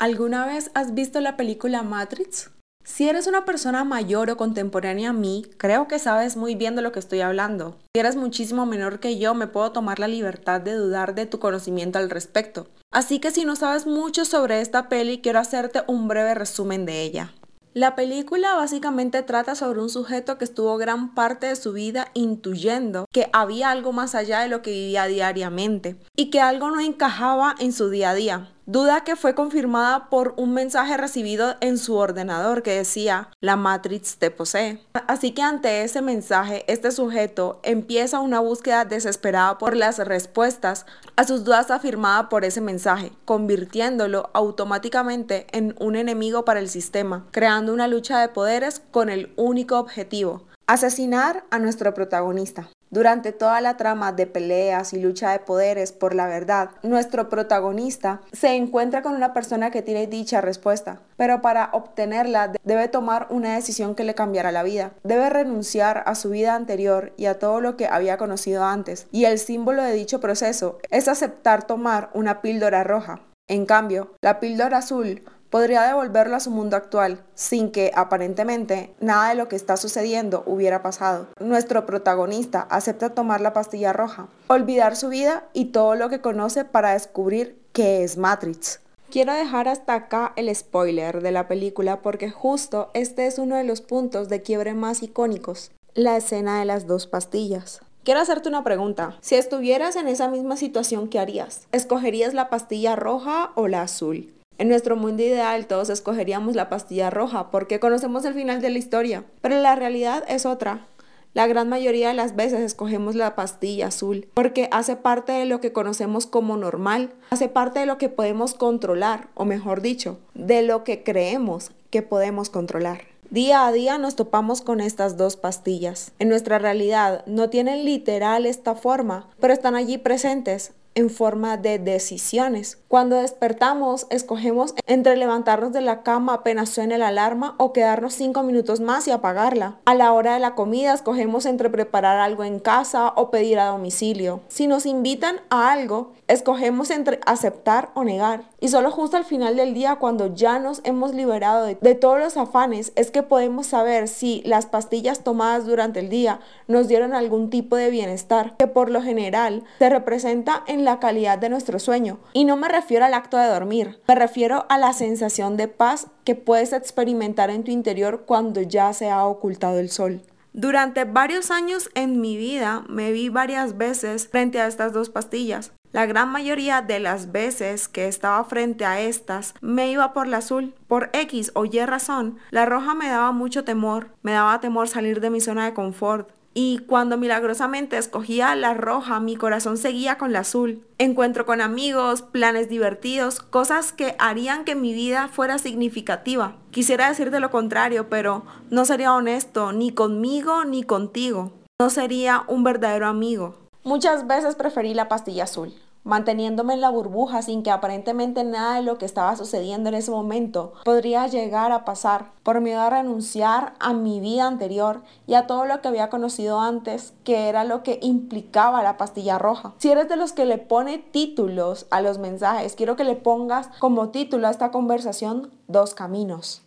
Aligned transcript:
¿Alguna 0.00 0.46
vez 0.46 0.70
has 0.74 0.94
visto 0.94 1.20
la 1.20 1.36
película 1.36 1.82
Matrix? 1.82 2.50
Si 2.84 3.08
eres 3.08 3.26
una 3.26 3.44
persona 3.44 3.82
mayor 3.82 4.30
o 4.30 4.36
contemporánea 4.36 5.10
a 5.10 5.12
mí, 5.12 5.44
creo 5.56 5.88
que 5.88 5.98
sabes 5.98 6.36
muy 6.36 6.54
bien 6.54 6.76
de 6.76 6.82
lo 6.82 6.92
que 6.92 7.00
estoy 7.00 7.20
hablando. 7.20 7.76
Si 7.92 7.98
eres 7.98 8.14
muchísimo 8.14 8.64
menor 8.64 9.00
que 9.00 9.18
yo, 9.18 9.34
me 9.34 9.48
puedo 9.48 9.72
tomar 9.72 9.98
la 9.98 10.06
libertad 10.06 10.60
de 10.60 10.74
dudar 10.74 11.16
de 11.16 11.26
tu 11.26 11.40
conocimiento 11.40 11.98
al 11.98 12.10
respecto. 12.10 12.68
Así 12.92 13.18
que 13.18 13.32
si 13.32 13.44
no 13.44 13.56
sabes 13.56 13.88
mucho 13.88 14.24
sobre 14.24 14.60
esta 14.60 14.88
peli, 14.88 15.20
quiero 15.20 15.40
hacerte 15.40 15.82
un 15.88 16.06
breve 16.06 16.34
resumen 16.36 16.86
de 16.86 17.02
ella. 17.02 17.34
La 17.74 17.96
película 17.96 18.54
básicamente 18.54 19.24
trata 19.24 19.56
sobre 19.56 19.80
un 19.80 19.90
sujeto 19.90 20.38
que 20.38 20.44
estuvo 20.44 20.76
gran 20.76 21.12
parte 21.16 21.48
de 21.48 21.56
su 21.56 21.72
vida 21.72 22.12
intuyendo 22.14 23.04
que 23.12 23.30
había 23.32 23.70
algo 23.70 23.92
más 23.92 24.14
allá 24.14 24.40
de 24.40 24.48
lo 24.48 24.62
que 24.62 24.70
vivía 24.70 25.06
diariamente 25.06 25.96
y 26.16 26.30
que 26.30 26.40
algo 26.40 26.70
no 26.70 26.80
encajaba 26.80 27.56
en 27.58 27.72
su 27.72 27.90
día 27.90 28.10
a 28.10 28.14
día 28.14 28.48
duda 28.68 29.02
que 29.02 29.16
fue 29.16 29.34
confirmada 29.34 30.10
por 30.10 30.34
un 30.36 30.52
mensaje 30.52 30.98
recibido 30.98 31.56
en 31.62 31.78
su 31.78 31.96
ordenador 31.96 32.62
que 32.62 32.76
decía, 32.76 33.30
la 33.40 33.56
Matrix 33.56 34.18
te 34.18 34.30
posee. 34.30 34.78
Así 35.06 35.32
que 35.32 35.40
ante 35.40 35.84
ese 35.84 36.02
mensaje, 36.02 36.64
este 36.68 36.90
sujeto 36.90 37.60
empieza 37.62 38.20
una 38.20 38.40
búsqueda 38.40 38.84
desesperada 38.84 39.56
por 39.56 39.74
las 39.74 39.96
respuestas 39.96 40.84
a 41.16 41.24
sus 41.24 41.44
dudas 41.44 41.70
afirmadas 41.70 42.26
por 42.28 42.44
ese 42.44 42.60
mensaje, 42.60 43.10
convirtiéndolo 43.24 44.28
automáticamente 44.34 45.46
en 45.52 45.74
un 45.80 45.96
enemigo 45.96 46.44
para 46.44 46.60
el 46.60 46.68
sistema, 46.68 47.26
creando 47.30 47.72
una 47.72 47.88
lucha 47.88 48.20
de 48.20 48.28
poderes 48.28 48.82
con 48.90 49.08
el 49.08 49.32
único 49.36 49.78
objetivo, 49.78 50.44
asesinar 50.66 51.42
a 51.50 51.58
nuestro 51.58 51.94
protagonista. 51.94 52.68
Durante 52.90 53.32
toda 53.32 53.60
la 53.60 53.76
trama 53.76 54.12
de 54.12 54.26
peleas 54.26 54.94
y 54.94 55.00
lucha 55.00 55.32
de 55.32 55.40
poderes 55.40 55.92
por 55.92 56.14
la 56.14 56.26
verdad, 56.26 56.70
nuestro 56.82 57.28
protagonista 57.28 58.22
se 58.32 58.54
encuentra 58.54 59.02
con 59.02 59.14
una 59.14 59.34
persona 59.34 59.70
que 59.70 59.82
tiene 59.82 60.06
dicha 60.06 60.40
respuesta, 60.40 61.00
pero 61.16 61.42
para 61.42 61.68
obtenerla 61.72 62.52
debe 62.64 62.88
tomar 62.88 63.26
una 63.28 63.54
decisión 63.54 63.94
que 63.94 64.04
le 64.04 64.14
cambiará 64.14 64.52
la 64.52 64.62
vida. 64.62 64.92
Debe 65.04 65.28
renunciar 65.28 66.02
a 66.06 66.14
su 66.14 66.30
vida 66.30 66.54
anterior 66.54 67.12
y 67.18 67.26
a 67.26 67.38
todo 67.38 67.60
lo 67.60 67.76
que 67.76 67.86
había 67.86 68.16
conocido 68.16 68.64
antes, 68.64 69.06
y 69.12 69.26
el 69.26 69.38
símbolo 69.38 69.82
de 69.82 69.92
dicho 69.92 70.20
proceso 70.20 70.78
es 70.90 71.08
aceptar 71.08 71.66
tomar 71.66 72.08
una 72.14 72.40
píldora 72.40 72.84
roja. 72.84 73.20
En 73.48 73.64
cambio, 73.64 74.14
la 74.22 74.40
píldora 74.40 74.78
azul 74.78 75.22
podría 75.50 75.82
devolverlo 75.82 76.36
a 76.36 76.40
su 76.40 76.50
mundo 76.50 76.76
actual 76.76 77.22
sin 77.34 77.70
que 77.70 77.90
aparentemente 77.94 78.94
nada 79.00 79.30
de 79.30 79.34
lo 79.34 79.48
que 79.48 79.56
está 79.56 79.76
sucediendo 79.76 80.42
hubiera 80.46 80.82
pasado. 80.82 81.26
Nuestro 81.40 81.86
protagonista 81.86 82.66
acepta 82.70 83.10
tomar 83.10 83.40
la 83.40 83.52
pastilla 83.52 83.92
roja, 83.92 84.28
olvidar 84.48 84.96
su 84.96 85.08
vida 85.08 85.44
y 85.52 85.66
todo 85.66 85.94
lo 85.94 86.08
que 86.08 86.20
conoce 86.20 86.64
para 86.64 86.92
descubrir 86.92 87.60
qué 87.72 88.04
es 88.04 88.16
Matrix. 88.16 88.80
Quiero 89.10 89.32
dejar 89.32 89.68
hasta 89.68 89.94
acá 89.94 90.34
el 90.36 90.54
spoiler 90.54 91.22
de 91.22 91.32
la 91.32 91.48
película 91.48 92.02
porque 92.02 92.30
justo 92.30 92.90
este 92.92 93.26
es 93.26 93.38
uno 93.38 93.56
de 93.56 93.64
los 93.64 93.80
puntos 93.80 94.28
de 94.28 94.42
quiebre 94.42 94.74
más 94.74 95.02
icónicos, 95.02 95.70
la 95.94 96.16
escena 96.16 96.58
de 96.58 96.66
las 96.66 96.86
dos 96.86 97.06
pastillas. 97.06 97.80
Quiero 98.04 98.20
hacerte 98.20 98.48
una 98.48 98.64
pregunta. 98.64 99.16
Si 99.20 99.34
estuvieras 99.34 99.96
en 99.96 100.08
esa 100.08 100.28
misma 100.28 100.56
situación, 100.56 101.08
¿qué 101.08 101.18
harías? 101.18 101.66
¿Escogerías 101.72 102.34
la 102.34 102.48
pastilla 102.48 102.96
roja 102.96 103.52
o 103.54 103.68
la 103.68 103.82
azul? 103.82 104.32
En 104.58 104.68
nuestro 104.68 104.96
mundo 104.96 105.22
ideal 105.22 105.68
todos 105.68 105.88
escogeríamos 105.88 106.56
la 106.56 106.68
pastilla 106.68 107.10
roja 107.10 107.52
porque 107.52 107.78
conocemos 107.78 108.24
el 108.24 108.34
final 108.34 108.60
de 108.60 108.70
la 108.70 108.78
historia, 108.78 109.24
pero 109.40 109.60
la 109.60 109.76
realidad 109.76 110.24
es 110.28 110.46
otra. 110.46 110.88
La 111.32 111.46
gran 111.46 111.68
mayoría 111.68 112.08
de 112.08 112.14
las 112.14 112.34
veces 112.34 112.60
escogemos 112.60 113.14
la 113.14 113.36
pastilla 113.36 113.86
azul 113.86 114.26
porque 114.34 114.68
hace 114.72 114.96
parte 114.96 115.30
de 115.30 115.44
lo 115.44 115.60
que 115.60 115.72
conocemos 115.72 116.26
como 116.26 116.56
normal, 116.56 117.14
hace 117.30 117.48
parte 117.48 117.78
de 117.78 117.86
lo 117.86 117.98
que 117.98 118.08
podemos 118.08 118.54
controlar, 118.54 119.28
o 119.34 119.44
mejor 119.44 119.80
dicho, 119.80 120.18
de 120.34 120.62
lo 120.62 120.82
que 120.82 121.04
creemos 121.04 121.70
que 121.90 122.02
podemos 122.02 122.50
controlar. 122.50 123.02
Día 123.30 123.66
a 123.66 123.72
día 123.72 123.98
nos 123.98 124.16
topamos 124.16 124.62
con 124.62 124.80
estas 124.80 125.18
dos 125.18 125.36
pastillas. 125.36 126.12
En 126.18 126.30
nuestra 126.30 126.58
realidad 126.58 127.24
no 127.26 127.50
tienen 127.50 127.84
literal 127.84 128.46
esta 128.46 128.74
forma, 128.74 129.28
pero 129.38 129.52
están 129.52 129.76
allí 129.76 129.98
presentes 129.98 130.72
en 130.94 131.10
forma 131.10 131.56
de 131.56 131.78
decisiones. 131.78 132.78
Cuando 132.88 133.16
despertamos, 133.16 134.06
escogemos 134.10 134.74
entre 134.86 135.16
levantarnos 135.16 135.72
de 135.72 135.80
la 135.80 136.02
cama 136.02 136.34
apenas 136.34 136.70
suene 136.70 136.98
la 136.98 137.08
alarma 137.08 137.54
o 137.58 137.72
quedarnos 137.72 138.14
cinco 138.14 138.42
minutos 138.42 138.80
más 138.80 139.06
y 139.06 139.10
apagarla. 139.10 139.76
A 139.84 139.94
la 139.94 140.12
hora 140.12 140.34
de 140.34 140.40
la 140.40 140.54
comida, 140.54 140.94
escogemos 140.94 141.46
entre 141.46 141.70
preparar 141.70 142.18
algo 142.18 142.44
en 142.44 142.58
casa 142.58 143.12
o 143.16 143.30
pedir 143.30 143.58
a 143.58 143.66
domicilio. 143.66 144.40
Si 144.48 144.66
nos 144.66 144.86
invitan 144.86 145.40
a 145.50 145.72
algo, 145.72 146.12
escogemos 146.26 146.90
entre 146.90 147.20
aceptar 147.26 147.90
o 147.94 148.04
negar. 148.04 148.44
Y 148.60 148.68
solo 148.68 148.90
justo 148.90 149.16
al 149.16 149.24
final 149.24 149.56
del 149.56 149.74
día, 149.74 149.96
cuando 149.96 150.34
ya 150.34 150.58
nos 150.58 150.80
hemos 150.84 151.14
liberado 151.14 151.64
de, 151.64 151.76
de 151.80 151.94
todos 151.94 152.18
los 152.18 152.36
afanes, 152.36 152.92
es 152.96 153.10
que 153.10 153.22
podemos 153.22 153.66
saber 153.66 154.08
si 154.08 154.42
las 154.44 154.66
pastillas 154.66 155.22
tomadas 155.22 155.66
durante 155.66 156.00
el 156.00 156.08
día 156.08 156.40
nos 156.66 156.88
dieron 156.88 157.14
algún 157.14 157.50
tipo 157.50 157.76
de 157.76 157.90
bienestar, 157.90 158.56
que 158.56 158.66
por 158.66 158.90
lo 158.90 159.02
general 159.02 159.64
se 159.78 159.88
representa 159.88 160.64
en 160.66 160.77
la 160.84 161.00
calidad 161.00 161.38
de 161.38 161.48
nuestro 161.48 161.78
sueño. 161.78 162.18
Y 162.32 162.44
no 162.44 162.56
me 162.56 162.68
refiero 162.68 163.04
al 163.04 163.14
acto 163.14 163.36
de 163.36 163.46
dormir, 163.46 164.00
me 164.06 164.14
refiero 164.14 164.66
a 164.68 164.78
la 164.78 164.92
sensación 164.92 165.56
de 165.56 165.68
paz 165.68 166.08
que 166.24 166.34
puedes 166.34 166.72
experimentar 166.72 167.50
en 167.50 167.64
tu 167.64 167.70
interior 167.70 168.24
cuando 168.26 168.62
ya 168.62 168.92
se 168.92 169.10
ha 169.10 169.24
ocultado 169.24 169.78
el 169.78 169.90
sol. 169.90 170.22
Durante 170.52 171.04
varios 171.04 171.50
años 171.50 171.90
en 171.94 172.20
mi 172.20 172.36
vida 172.36 172.84
me 172.88 173.12
vi 173.12 173.28
varias 173.28 173.76
veces 173.76 174.28
frente 174.28 174.60
a 174.60 174.66
estas 174.66 174.92
dos 174.92 175.10
pastillas. 175.10 175.72
La 175.92 176.04
gran 176.04 176.30
mayoría 176.30 176.82
de 176.82 177.00
las 177.00 177.32
veces 177.32 177.88
que 177.88 178.08
estaba 178.08 178.44
frente 178.44 178.84
a 178.84 179.00
estas 179.00 179.54
me 179.62 179.90
iba 179.90 180.12
por 180.12 180.26
la 180.26 180.38
azul. 180.38 180.74
Por 180.86 181.08
X 181.14 181.50
o 181.54 181.64
Y 181.64 181.78
razón, 181.86 182.38
la 182.50 182.66
roja 182.66 182.94
me 182.94 183.08
daba 183.08 183.32
mucho 183.32 183.64
temor, 183.64 184.10
me 184.22 184.32
daba 184.32 184.60
temor 184.60 184.88
salir 184.88 185.20
de 185.20 185.30
mi 185.30 185.40
zona 185.40 185.64
de 185.64 185.74
confort, 185.74 186.28
y 186.60 186.78
cuando 186.78 187.16
milagrosamente 187.16 187.98
escogía 187.98 188.52
la 188.56 188.74
roja, 188.74 189.20
mi 189.20 189.36
corazón 189.36 189.76
seguía 189.76 190.18
con 190.18 190.32
la 190.32 190.40
azul. 190.40 190.82
Encuentro 190.98 191.46
con 191.46 191.60
amigos, 191.60 192.22
planes 192.22 192.68
divertidos, 192.68 193.38
cosas 193.38 193.92
que 193.92 194.16
harían 194.18 194.64
que 194.64 194.74
mi 194.74 194.92
vida 194.92 195.28
fuera 195.28 195.58
significativa. 195.58 196.56
Quisiera 196.72 197.08
decirte 197.08 197.38
lo 197.38 197.52
contrario, 197.52 198.08
pero 198.08 198.42
no 198.70 198.84
sería 198.84 199.14
honesto 199.14 199.70
ni 199.70 199.92
conmigo 199.92 200.64
ni 200.64 200.82
contigo. 200.82 201.52
No 201.80 201.90
sería 201.90 202.42
un 202.48 202.64
verdadero 202.64 203.06
amigo. 203.06 203.54
Muchas 203.84 204.26
veces 204.26 204.56
preferí 204.56 204.94
la 204.94 205.06
pastilla 205.06 205.44
azul 205.44 205.72
manteniéndome 206.04 206.74
en 206.74 206.80
la 206.80 206.90
burbuja 206.90 207.42
sin 207.42 207.62
que 207.62 207.70
aparentemente 207.70 208.44
nada 208.44 208.76
de 208.76 208.82
lo 208.82 208.98
que 208.98 209.04
estaba 209.04 209.36
sucediendo 209.36 209.88
en 209.88 209.94
ese 209.94 210.10
momento 210.10 210.72
podría 210.84 211.26
llegar 211.26 211.72
a 211.72 211.84
pasar, 211.84 212.32
por 212.42 212.60
miedo 212.60 212.80
a 212.80 212.90
renunciar 212.90 213.74
a 213.78 213.92
mi 213.92 214.20
vida 214.20 214.46
anterior 214.46 215.02
y 215.26 215.34
a 215.34 215.46
todo 215.46 215.64
lo 215.64 215.80
que 215.80 215.88
había 215.88 216.10
conocido 216.10 216.60
antes, 216.60 217.12
que 217.24 217.48
era 217.48 217.64
lo 217.64 217.82
que 217.82 217.98
implicaba 218.02 218.82
la 218.82 218.96
pastilla 218.96 219.38
roja. 219.38 219.74
Si 219.78 219.90
eres 219.90 220.08
de 220.08 220.16
los 220.16 220.32
que 220.32 220.44
le 220.44 220.58
pone 220.58 220.98
títulos 220.98 221.86
a 221.90 222.00
los 222.00 222.18
mensajes, 222.18 222.74
quiero 222.74 222.96
que 222.96 223.04
le 223.04 223.16
pongas 223.16 223.68
como 223.78 224.08
título 224.08 224.48
a 224.48 224.50
esta 224.50 224.70
conversación 224.70 225.52
dos 225.66 225.94
caminos. 225.94 226.62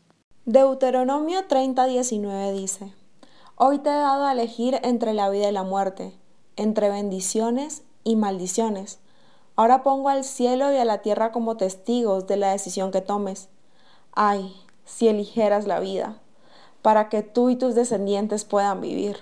Deuteronomio 0.46 1.47
30:19 1.47 2.53
dice, 2.53 2.94
Hoy 3.56 3.78
te 3.78 3.90
he 3.90 3.94
dado 3.94 4.25
a 4.25 4.31
elegir 4.31 4.80
entre 4.81 5.14
la 5.14 5.30
vida 5.30 5.50
y 5.50 5.52
la 5.52 5.64
muerte, 5.64 6.16
entre 6.56 6.90
bendiciones 6.90 7.84
y 8.03 8.16
maldiciones. 8.16 9.01
Ahora 9.62 9.84
pongo 9.84 10.10
al 10.10 10.24
cielo 10.24 10.74
y 10.74 10.78
a 10.78 10.86
la 10.86 11.04
tierra 11.04 11.32
como 11.32 11.56
testigos 11.56 12.26
de 12.26 12.36
la 12.36 12.50
decisión 12.50 12.90
que 12.90 13.02
tomes. 13.02 13.48
Ay, 14.12 14.56
si 14.86 15.08
eligieras 15.08 15.68
la 15.68 15.80
vida, 15.80 16.18
para 16.82 17.10
que 17.10 17.22
tú 17.22 17.52
y 17.52 17.56
tus 17.56 17.76
descendientes 17.76 18.44
puedan 18.44 18.82
vivir. 18.82 19.18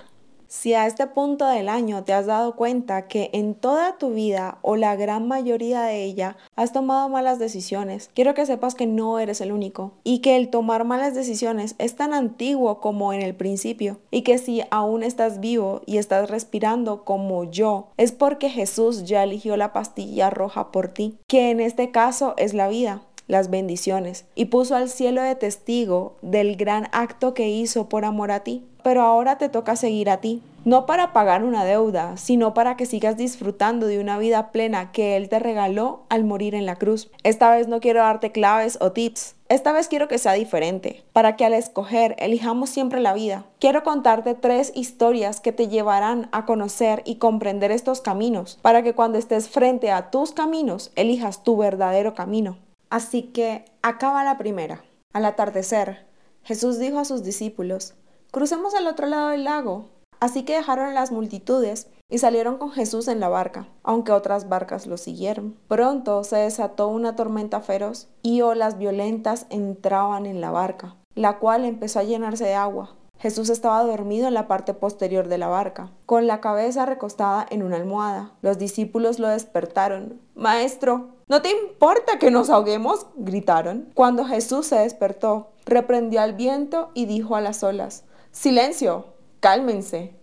Si 0.52 0.74
a 0.74 0.88
este 0.88 1.06
punto 1.06 1.46
del 1.46 1.70
año 1.70 2.04
te 2.04 2.12
has 2.12 2.26
dado 2.26 2.56
cuenta 2.56 3.08
que 3.08 3.30
en 3.34 3.54
toda 3.54 4.00
tu 4.00 4.10
vida 4.10 4.58
o 4.64 4.78
la 4.78 4.96
gran 4.96 5.28
mayoría 5.28 5.84
de 5.84 6.04
ella 6.04 6.38
has 6.56 6.74
tomado 6.74 7.08
malas 7.08 7.38
decisiones, 7.38 8.10
quiero 8.16 8.34
que 8.34 8.48
sepas 8.48 8.74
que 8.74 8.88
no 8.88 9.20
eres 9.20 9.42
el 9.42 9.52
único 9.52 9.92
y 10.04 10.19
que 10.19 10.38
el 10.38 10.50
tomar 10.50 10.86
malas 10.86 11.13
decisiones 11.13 11.75
es 11.78 11.96
tan 11.96 12.16
antiguo 12.16 12.80
como 12.80 13.13
en 13.13 13.22
el 13.22 13.36
principio 13.36 14.00
y 14.10 14.24
que 14.24 14.40
si 14.40 14.63
aún 14.72 15.04
estás 15.04 15.40
vivo 15.40 15.84
y 15.86 15.98
estás 15.98 16.31
respirando 16.31 17.06
como 17.06 17.44
yo, 17.44 17.90
es 17.98 18.12
porque 18.12 18.50
Jesús 18.50 19.04
ya 19.04 19.22
eligió 19.22 19.56
la 19.56 19.72
pastilla 19.72 20.31
roja 20.31 20.72
por 20.72 20.88
ti, 20.88 21.19
que 21.28 21.51
en 21.51 21.60
este 21.60 21.92
caso 21.92 22.34
es 22.38 22.56
la 22.56 22.69
vida 22.69 23.04
las 23.30 23.50
bendiciones 23.50 24.26
y 24.36 24.46
puso 24.46 24.76
al 24.76 24.90
cielo 24.90 25.22
de 25.22 25.36
testigo 25.36 26.18
del 26.22 26.58
gran 26.58 26.90
acto 26.92 27.34
que 27.34 27.48
hizo 27.48 27.88
por 27.88 28.04
amor 28.04 28.31
a 28.31 28.42
ti 28.42 28.66
pero 28.84 29.02
ahora 29.02 29.38
te 29.38 29.50
toca 29.50 29.76
seguir 29.76 30.10
a 30.10 30.18
ti. 30.18 30.42
No 30.66 30.86
para 30.86 31.14
pagar 31.14 31.44
una 31.44 31.64
deuda, 31.64 32.18
sino 32.18 32.54
para 32.54 32.76
que 32.76 32.86
sigas 32.86 33.16
disfrutando 33.16 33.88
de 33.88 34.00
una 34.00 34.18
vida 34.18 34.52
plena 34.52 34.92
que 34.92 35.16
Él 35.16 35.30
te 35.30 35.40
regaló 35.40 36.04
al 36.10 36.26
morir 36.26 36.54
en 36.54 36.66
la 36.66 36.76
cruz. 36.76 37.10
Esta 37.24 37.50
vez 37.50 37.68
no 37.68 37.80
quiero 37.80 38.02
darte 38.02 38.31
claves 38.31 38.78
o 38.81 38.92
tips. 38.92 39.36
Esta 39.48 39.72
vez 39.72 39.88
quiero 39.88 40.08
que 40.08 40.18
sea 40.18 40.34
diferente, 40.34 41.04
para 41.14 41.38
que 41.38 41.46
al 41.46 41.54
escoger 41.54 42.16
elijamos 42.20 42.70
siempre 42.70 43.00
la 43.00 43.14
vida. 43.14 43.46
Quiero 43.60 43.84
contarte 43.84 44.36
tres 44.36 44.72
historias 44.75 45.40
que 45.40 45.54
te 45.54 45.70
llevarán 45.70 46.28
a 46.34 46.46
conocer 46.46 47.02
y 47.06 47.16
comprender 47.16 47.72
estos 47.72 48.02
caminos, 48.02 48.60
para 48.62 48.84
que 48.84 48.94
cuando 48.94 49.18
estés 49.18 49.50
frente 49.50 49.92
a 49.92 50.12
tus 50.12 50.34
caminos 50.34 50.92
elijas 50.96 51.44
tu 51.44 51.58
verdadero 51.58 52.14
camino. 52.14 52.58
Así 52.89 53.24
que 53.24 53.65
acaba 53.81 54.24
la 54.24 54.38
primera. 54.38 54.83
Al 55.13 55.25
atardecer, 55.25 56.07
Jesús 56.44 56.80
dijo 56.80 57.00
a 57.00 57.06
sus 57.06 57.24
discípulos, 57.24 57.94
crucemos 58.31 58.74
al 58.74 58.88
otro 58.88 59.07
lado 59.07 59.30
del 59.30 59.44
lago. 59.44 59.89
Así 60.19 60.44
que 60.44 60.56
dejaron 60.56 60.94
las 60.94 61.12
multitudes 61.12 61.88
y 62.09 62.18
salieron 62.18 62.57
con 62.57 62.71
Jesús 62.71 63.07
en 63.07 63.19
la 63.19 63.30
barca, 63.30 63.68
aunque 63.83 64.12
otras 64.12 64.50
barcas 64.50 64.88
lo 64.88 64.97
siguieron. 64.97 65.57
Pronto 65.68 66.24
se 66.24 66.38
desató 66.38 66.88
una 66.88 67.15
tormenta 67.15 67.62
feroz 67.62 68.09
y 68.21 68.41
olas 68.41 68.77
violentas 68.77 69.45
entraban 69.50 70.25
en 70.25 70.41
la 70.41 70.51
barca, 70.51 70.95
la 71.15 71.39
cual 71.39 71.65
empezó 71.65 72.00
a 72.00 72.03
llenarse 72.03 72.45
de 72.45 72.56
agua. 72.56 72.95
Jesús 73.19 73.50
estaba 73.50 73.83
dormido 73.83 74.30
en 74.30 74.33
la 74.33 74.48
parte 74.48 74.74
posterior 74.74 75.27
de 75.27 75.38
la 75.38 75.50
barca, 75.50 75.92
con 76.06 76.25
la 76.25 76.39
cabeza 76.39 76.86
recostada 76.86 77.45
en 77.50 77.63
una 77.63 77.75
almohada. 77.75 78.31
Los 78.42 78.57
discípulos 78.57 79.19
lo 79.19 79.27
despertaron. 79.27 80.21
Maestro, 80.36 81.10
¿no 81.27 81.42
te 81.42 81.51
importa 81.51 82.18
que 82.18 82.31
nos 82.31 82.50
ahoguemos? 82.50 83.07
gritaron. 83.18 83.89
Cuando 83.94 84.24
Jesús 84.24 84.68
se 84.68 84.77
despertó, 84.77 85.50
reprendió 85.66 86.21
al 86.21 86.33
viento 86.33 86.92
y 86.94 87.07
dijo 87.07 87.36
a 87.36 87.42
las 87.42 87.62
olas, 87.62 88.06
Silencio, 88.31 89.07
cálmense. 89.42 90.13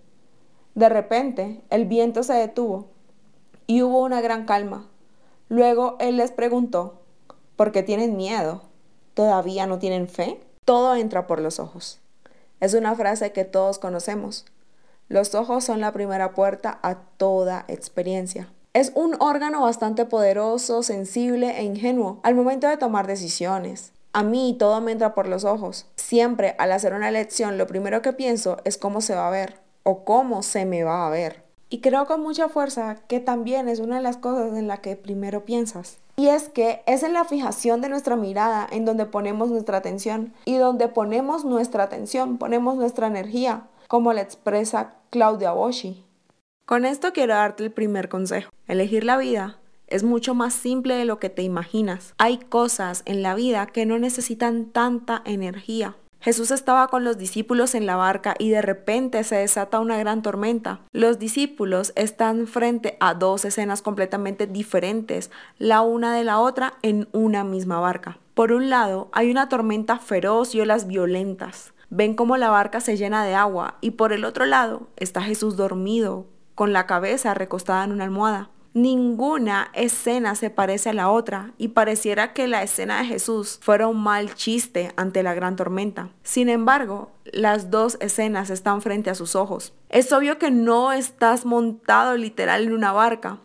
De 0.75 0.89
repente, 0.89 1.61
el 1.69 1.85
viento 1.85 2.23
se 2.23 2.33
detuvo 2.33 2.87
y 3.67 3.83
hubo 3.83 4.03
una 4.03 4.23
gran 4.23 4.47
calma. 4.47 4.87
Luego 5.51 5.97
él 6.01 6.17
les 6.17 6.33
preguntó, 6.33 7.03
¿por 7.57 7.73
qué 7.73 7.83
tienen 7.83 8.17
miedo? 8.17 8.63
¿Todavía 9.13 9.67
no 9.67 9.79
tienen 9.79 10.09
fe? 10.09 10.41
Todo 10.65 10.95
entra 10.97 11.27
por 11.27 11.43
los 11.43 11.61
ojos. 11.61 12.01
Es 12.61 12.75
una 12.75 12.95
frase 12.95 13.33
que 13.33 13.45
todos 13.45 13.79
conocemos. 13.79 14.47
Los 15.09 15.35
ojos 15.35 15.65
son 15.65 15.81
la 15.81 15.93
primera 15.93 16.33
puerta 16.33 16.79
a 16.83 16.97
toda 17.17 17.65
experiencia. 17.69 18.49
Es 18.73 18.93
un 18.95 19.17
órgano 19.21 19.63
bastante 19.63 20.05
poderoso, 20.05 20.83
sensible 20.83 21.59
e 21.59 21.65
ingenuo 21.65 22.21
al 22.23 22.35
momento 22.35 22.67
de 22.69 22.77
tomar 22.77 23.07
decisiones. 23.07 23.93
A 24.13 24.23
mí 24.23 24.57
todo 24.59 24.81
me 24.81 24.93
entra 24.93 25.15
por 25.15 25.29
los 25.29 25.45
ojos. 25.45 25.87
Siempre 25.97 26.55
al 26.59 26.73
hacer 26.73 26.95
una 26.95 27.09
elección 27.09 27.59
lo 27.59 27.67
primero 27.67 28.03
que 28.03 28.13
pienso 28.13 28.59
es 28.65 28.79
cómo 28.79 29.01
se 29.01 29.15
va 29.15 29.29
a 29.29 29.31
ver 29.31 29.61
o 29.83 30.05
cómo 30.05 30.43
se 30.43 30.65
me 30.65 30.83
va 30.83 31.07
a 31.07 31.11
ver. 31.11 31.45
Y 31.69 31.81
creo 31.81 32.07
con 32.07 32.23
mucha 32.23 32.49
fuerza 32.49 32.97
que 33.09 33.21
también 33.21 33.69
es 33.69 33.81
una 33.81 33.97
de 33.97 34.03
las 34.03 34.17
cosas 34.17 34.57
en 34.57 34.69
la 34.69 34.79
que 34.79 34.97
primero 34.97 35.45
piensas. 35.45 35.99
Y 36.17 36.29
es 36.29 36.49
que 36.49 36.83
es 36.87 37.03
en 37.03 37.13
la 37.13 37.25
fijación 37.25 37.83
de 37.83 37.91
nuestra 37.91 38.17
mirada 38.17 38.67
en 38.71 38.87
donde 38.87 39.05
ponemos 39.05 39.51
nuestra 39.51 39.77
atención. 39.77 40.33
Y 40.47 40.57
donde 40.57 40.89
ponemos 40.89 41.45
nuestra 41.45 41.85
atención, 41.85 42.39
ponemos 42.39 42.77
nuestra 42.77 43.07
energía, 43.07 43.69
como 43.87 44.15
la 44.15 44.23
expresa 44.23 44.95
Claudia 45.11 45.53
Boshi. 45.53 46.05
Con 46.65 46.85
esto 46.85 47.13
quiero 47.13 47.35
darte 47.35 47.65
el 47.65 47.71
primer 47.71 48.09
consejo. 48.09 48.51
Elegir 48.67 49.05
la 49.05 49.19
vida 49.19 49.59
es 49.87 50.03
mucho 50.03 50.35
más 50.35 50.55
simple 50.55 50.95
de 50.95 51.05
lo 51.05 51.19
que 51.19 51.31
te 51.31 51.43
imaginas. 51.43 52.15
Hay 52.19 52.39
cosas 52.39 53.03
en 53.05 53.23
la 53.23 53.35
vida 53.35 53.67
que 53.67 53.87
no 53.87 53.99
necesitan 53.99 54.67
tanta 54.67 55.23
energía. 55.25 55.97
Jesús 56.21 56.51
estaba 56.51 56.89
con 56.89 57.05
los 57.05 57.19
discípulos 57.19 57.75
en 57.75 57.87
la 57.87 57.97
barca 57.97 58.35
y 58.39 58.51
de 58.51 58.63
repente 58.63 59.23
se 59.25 59.37
desata 59.37 59.81
una 59.81 59.97
gran 59.97 60.23
tormenta. 60.23 60.81
Los 60.93 61.19
discípulos 61.19 61.93
están 61.95 62.47
frente 62.47 62.97
a 63.01 63.15
dos 63.15 63.45
escenas 63.45 63.83
completamente 63.83 64.47
diferentes, 64.47 65.31
la 65.59 65.83
una 65.83 66.15
de 66.15 66.25
la 66.25 66.41
otra 66.41 66.75
en 66.83 67.09
una 67.13 67.45
misma 67.45 67.79
barca. 67.79 68.19
Por 68.35 68.53
un 68.53 68.71
lado, 68.71 69.09
hay 69.13 69.31
una 69.31 69.49
tormenta 69.49 69.99
feroz 69.99 70.55
y 70.55 70.61
olas 70.61 70.87
violentas. 70.87 71.73
Ven 71.91 72.15
cómo 72.15 72.37
la 72.37 72.51
barca 72.51 72.81
se 72.81 72.97
llena 72.97 73.25
de 73.25 73.35
agua 73.35 73.77
y 73.81 73.93
por 73.93 74.13
el 74.13 74.25
otro 74.25 74.45
lado 74.45 74.89
está 74.97 75.23
Jesús 75.23 75.57
dormido, 75.57 76.27
con 76.57 76.73
la 76.73 76.87
cabeza 76.87 77.35
recostada 77.35 77.85
en 77.85 77.93
una 77.93 78.05
almohada. 78.05 78.51
Ninguna 78.77 79.71
escena 79.73 80.35
se 80.35 80.51
parece 80.51 80.91
a 80.91 80.93
la 80.93 81.09
otra 81.09 81.53
y 81.57 81.69
pareciera 81.69 82.35
que 82.35 82.47
la 82.47 82.63
escena 82.63 82.99
de 82.99 83.07
Jesús 83.07 83.59
fuera 83.63 83.89
un 83.89 84.03
mal 84.03 84.35
chiste 84.35 84.93
ante 84.97 85.23
la 85.23 85.33
gran 85.33 85.57
tormenta. 85.57 86.11
Sin 86.23 86.51
embargo, 86.51 87.11
las 87.25 87.71
dos 87.71 87.97
escenas 88.03 88.51
están 88.51 88.83
frente 88.83 89.09
a 89.09 89.15
sus 89.15 89.35
ojos. 89.35 89.73
Es 89.89 90.13
obvio 90.13 90.37
que 90.37 90.51
no 90.51 90.93
estás 90.93 91.47
montado 91.47 92.19
literal 92.19 92.65
en 92.65 92.75
una 92.75 92.93
barca, 92.93 93.39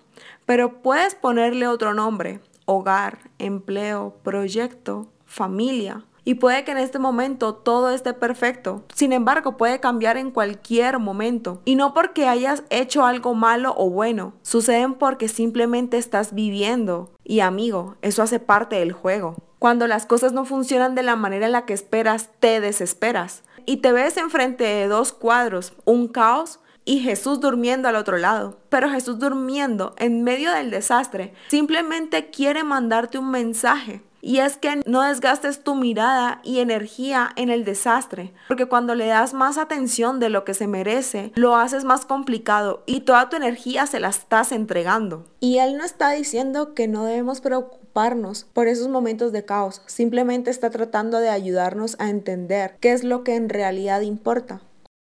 pero 0.45 0.81
puedes 0.81 1.15
ponerle 1.15 1.65
otro 1.65 1.93
nombre. 1.93 2.41
Hogar, 2.65 3.19
empleo, 3.39 4.17
proyecto, 4.23 5.07
familia. 5.25 6.03
Y 6.23 6.35
puede 6.35 6.63
que 6.63 6.71
en 6.71 6.77
este 6.77 6.99
momento 6.99 7.55
todo 7.55 7.89
esté 7.89 8.13
perfecto. 8.13 8.83
Sin 8.93 9.11
embargo, 9.11 9.57
puede 9.57 9.79
cambiar 9.79 10.17
en 10.17 10.31
cualquier 10.31 10.99
momento. 10.99 11.61
Y 11.65 11.75
no 11.75 11.93
porque 11.93 12.27
hayas 12.27 12.63
hecho 12.69 13.05
algo 13.05 13.33
malo 13.33 13.73
o 13.77 13.89
bueno. 13.89 14.33
Suceden 14.43 14.93
porque 14.93 15.27
simplemente 15.27 15.97
estás 15.97 16.33
viviendo. 16.33 17.11
Y 17.23 17.39
amigo, 17.39 17.95
eso 18.01 18.21
hace 18.21 18.39
parte 18.39 18.77
del 18.77 18.91
juego. 18.91 19.35
Cuando 19.57 19.87
las 19.87 20.05
cosas 20.05 20.33
no 20.33 20.45
funcionan 20.45 20.95
de 20.95 21.03
la 21.03 21.15
manera 21.15 21.45
en 21.45 21.51
la 21.51 21.65
que 21.65 21.73
esperas, 21.73 22.29
te 22.39 22.61
desesperas. 22.61 23.43
Y 23.65 23.77
te 23.77 23.91
ves 23.91 24.17
enfrente 24.17 24.63
de 24.63 24.87
dos 24.87 25.13
cuadros, 25.13 25.73
un 25.85 26.07
caos 26.07 26.59
y 26.83 26.99
Jesús 26.99 27.39
durmiendo 27.39 27.87
al 27.87 27.95
otro 27.95 28.17
lado. 28.17 28.59
Pero 28.69 28.89
Jesús 28.89 29.19
durmiendo 29.19 29.93
en 29.97 30.23
medio 30.23 30.51
del 30.51 30.71
desastre 30.71 31.33
simplemente 31.49 32.29
quiere 32.31 32.63
mandarte 32.63 33.17
un 33.17 33.29
mensaje. 33.29 34.01
Y 34.21 34.37
es 34.39 34.57
que 34.57 34.81
no 34.85 35.01
desgastes 35.01 35.63
tu 35.63 35.75
mirada 35.75 36.41
y 36.43 36.59
energía 36.59 37.31
en 37.35 37.49
el 37.49 37.65
desastre, 37.65 38.33
porque 38.47 38.67
cuando 38.67 38.95
le 38.95 39.07
das 39.07 39.33
más 39.33 39.57
atención 39.57 40.19
de 40.19 40.29
lo 40.29 40.45
que 40.45 40.53
se 40.53 40.67
merece, 40.67 41.31
lo 41.35 41.55
haces 41.55 41.83
más 41.83 42.05
complicado 42.05 42.83
y 42.85 43.01
toda 43.01 43.29
tu 43.29 43.35
energía 43.35 43.87
se 43.87 43.99
la 43.99 44.09
estás 44.09 44.51
entregando. 44.51 45.25
Y 45.39 45.57
él 45.57 45.77
no 45.77 45.83
está 45.83 46.11
diciendo 46.11 46.73
que 46.73 46.87
no 46.87 47.05
debemos 47.05 47.41
preocuparnos 47.41 48.45
por 48.53 48.67
esos 48.67 48.87
momentos 48.87 49.31
de 49.31 49.43
caos, 49.43 49.81
simplemente 49.87 50.49
está 50.51 50.69
tratando 50.69 51.17
de 51.17 51.29
ayudarnos 51.29 51.95
a 51.99 52.09
entender 52.09 52.75
qué 52.79 52.93
es 52.93 53.03
lo 53.03 53.23
que 53.23 53.35
en 53.35 53.49
realidad 53.49 54.01
importa. 54.01 54.61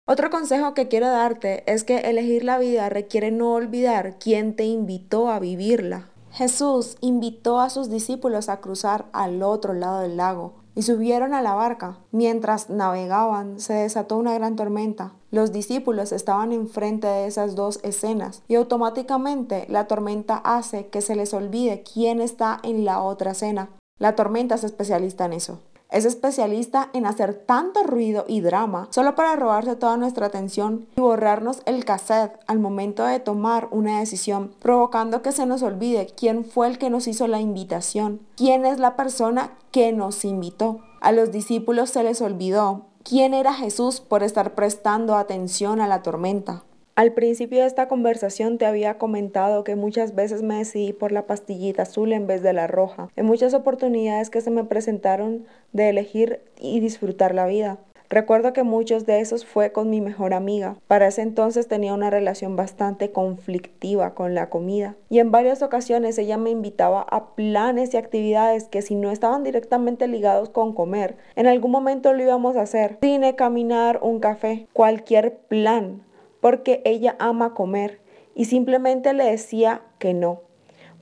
Otro 0.10 0.30
consejo 0.30 0.74
que 0.74 0.88
quiero 0.88 1.08
darte 1.08 1.64
es 1.66 1.84
que 1.84 1.98
elegir 1.98 2.46
la 2.46 2.60
vida 2.60 2.88
requiere 2.88 3.30
no 3.30 3.54
olvidar 3.54 4.16
quién 4.20 4.56
te 4.56 4.64
invitó 4.64 5.30
a 5.30 5.40
vivirla. 5.40 6.08
Jesús 6.38 6.98
invitó 7.02 7.60
a 7.60 7.72
sus 7.72 7.90
discípulos 7.90 8.48
a 8.48 8.62
cruzar 8.62 9.08
al 9.12 9.42
otro 9.42 9.74
lado 9.74 10.02
del 10.02 10.18
lago 10.18 10.54
y 10.76 10.84
subieron 10.84 11.34
a 11.34 11.42
la 11.42 11.56
barca. 11.56 11.98
Mientras 12.12 12.70
navegaban, 12.70 13.60
se 13.60 13.74
desató 13.74 14.18
una 14.18 14.36
gran 14.36 14.56
tormenta. 14.56 15.14
Los 15.32 15.52
discípulos 15.52 16.12
estaban 16.12 16.52
enfrente 16.52 17.08
de 17.08 17.26
esas 17.26 17.56
dos 17.56 17.80
escenas 17.82 18.44
y 18.48 18.54
automáticamente 18.54 19.66
la 19.68 19.88
tormenta 19.88 20.38
hace 20.38 20.90
que 20.90 21.02
se 21.02 21.16
les 21.16 21.34
olvide 21.34 21.82
quién 21.82 22.22
está 22.22 22.60
en 22.62 22.86
la 22.86 23.02
otra 23.02 23.32
escena. 23.32 23.70
La 23.98 24.16
tormenta 24.16 24.54
es 24.54 24.64
especialista 24.64 25.26
en 25.26 25.34
eso. 25.34 25.58
Es 25.90 26.04
especialista 26.04 26.90
en 26.94 27.06
hacer 27.06 27.34
tanto 27.34 27.84
ruido 27.84 28.26
y 28.28 28.42
drama 28.42 28.88
solo 28.92 29.16
para 29.16 29.38
robarse 29.38 29.76
toda 29.76 29.96
nuestra 29.96 30.26
atención 30.26 30.86
y 30.98 31.02
borrarnos 31.02 31.62
el 31.66 31.86
cassette 31.86 32.40
al 32.46 32.60
momento 32.60 33.06
de 33.06 33.22
tomar 33.22 33.70
una 33.72 34.00
decisión, 34.00 34.54
provocando 34.60 35.22
que 35.22 35.32
se 35.32 35.46
nos 35.46 35.64
olvide 35.64 36.08
quién 36.18 36.44
fue 36.44 36.68
el 36.68 36.78
que 36.78 36.90
nos 36.90 37.08
hizo 37.08 37.28
la 37.28 37.40
invitación, 37.40 38.20
quién 38.36 38.66
es 38.66 38.80
la 38.80 38.98
persona 38.98 39.52
que 39.72 39.94
nos 39.94 40.26
invitó. 40.26 40.82
A 41.00 41.14
los 41.14 41.32
discípulos 41.32 41.90
se 41.92 42.04
les 42.04 42.22
olvidó 42.22 42.88
quién 43.04 43.34
era 43.34 43.54
Jesús 43.54 44.02
por 44.02 44.24
estar 44.24 44.56
prestando 44.56 45.16
atención 45.16 45.80
a 45.80 45.88
la 45.88 46.02
tormenta. 46.02 46.64
Al 46.98 47.12
principio 47.14 47.60
de 47.60 47.68
esta 47.68 47.88
conversación 47.88 48.58
te 48.58 48.66
había 48.66 48.98
comentado 48.98 49.64
que 49.64 49.76
muchas 49.76 50.16
veces 50.16 50.42
me 50.42 50.56
decidí 50.56 50.94
por 50.94 51.12
la 51.12 51.28
pastillita 51.28 51.84
azul 51.84 52.12
en 52.12 52.26
vez 52.26 52.42
de 52.42 52.54
la 52.54 52.66
roja, 52.66 53.10
en 53.16 53.28
muchas 53.28 53.54
oportunidades 53.54 54.32
que 54.32 54.42
se 54.42 54.50
me 54.50 54.64
presentaron 54.64 55.46
de 55.74 55.90
elegir 55.90 56.42
y 56.60 56.80
disfrutar 56.80 57.36
la 57.36 57.46
vida. 57.46 57.78
Recuerdo 58.10 58.52
que 58.52 58.64
muchos 58.64 59.06
de 59.06 59.20
esos 59.20 59.46
fue 59.46 59.72
con 59.72 59.92
mi 59.92 60.02
mejor 60.02 60.34
amiga. 60.34 60.78
Para 60.88 61.06
ese 61.06 61.22
entonces 61.22 61.68
tenía 61.68 61.94
una 61.94 62.10
relación 62.10 62.56
bastante 62.56 63.12
conflictiva 63.12 64.16
con 64.16 64.34
la 64.34 64.50
comida 64.50 64.96
y 65.08 65.20
en 65.20 65.30
varias 65.30 65.62
ocasiones 65.62 66.18
ella 66.18 66.40
me 66.40 66.50
invitaba 66.50 67.04
a 67.04 67.36
planes 67.36 67.94
y 67.94 67.98
actividades 67.98 68.70
que 68.70 68.82
si 68.82 68.96
no 68.96 69.12
estaban 69.12 69.44
directamente 69.44 70.08
ligados 70.08 70.50
con 70.50 70.74
comer, 70.74 71.16
en 71.36 71.46
algún 71.46 71.70
momento 71.70 72.12
lo 72.14 72.24
íbamos 72.24 72.58
a 72.58 72.62
hacer. 72.62 72.98
Cine, 73.02 73.36
caminar, 73.36 74.00
un 74.02 74.20
café, 74.20 74.66
cualquier 74.74 75.38
plan 75.38 76.07
porque 76.48 76.82
ella 76.86 77.18
ama 77.20 77.54
comer 77.54 78.00
y 78.34 78.46
simplemente 78.46 79.12
le 79.12 79.26
decía 79.26 79.82
que 80.00 80.14
no. 80.14 80.44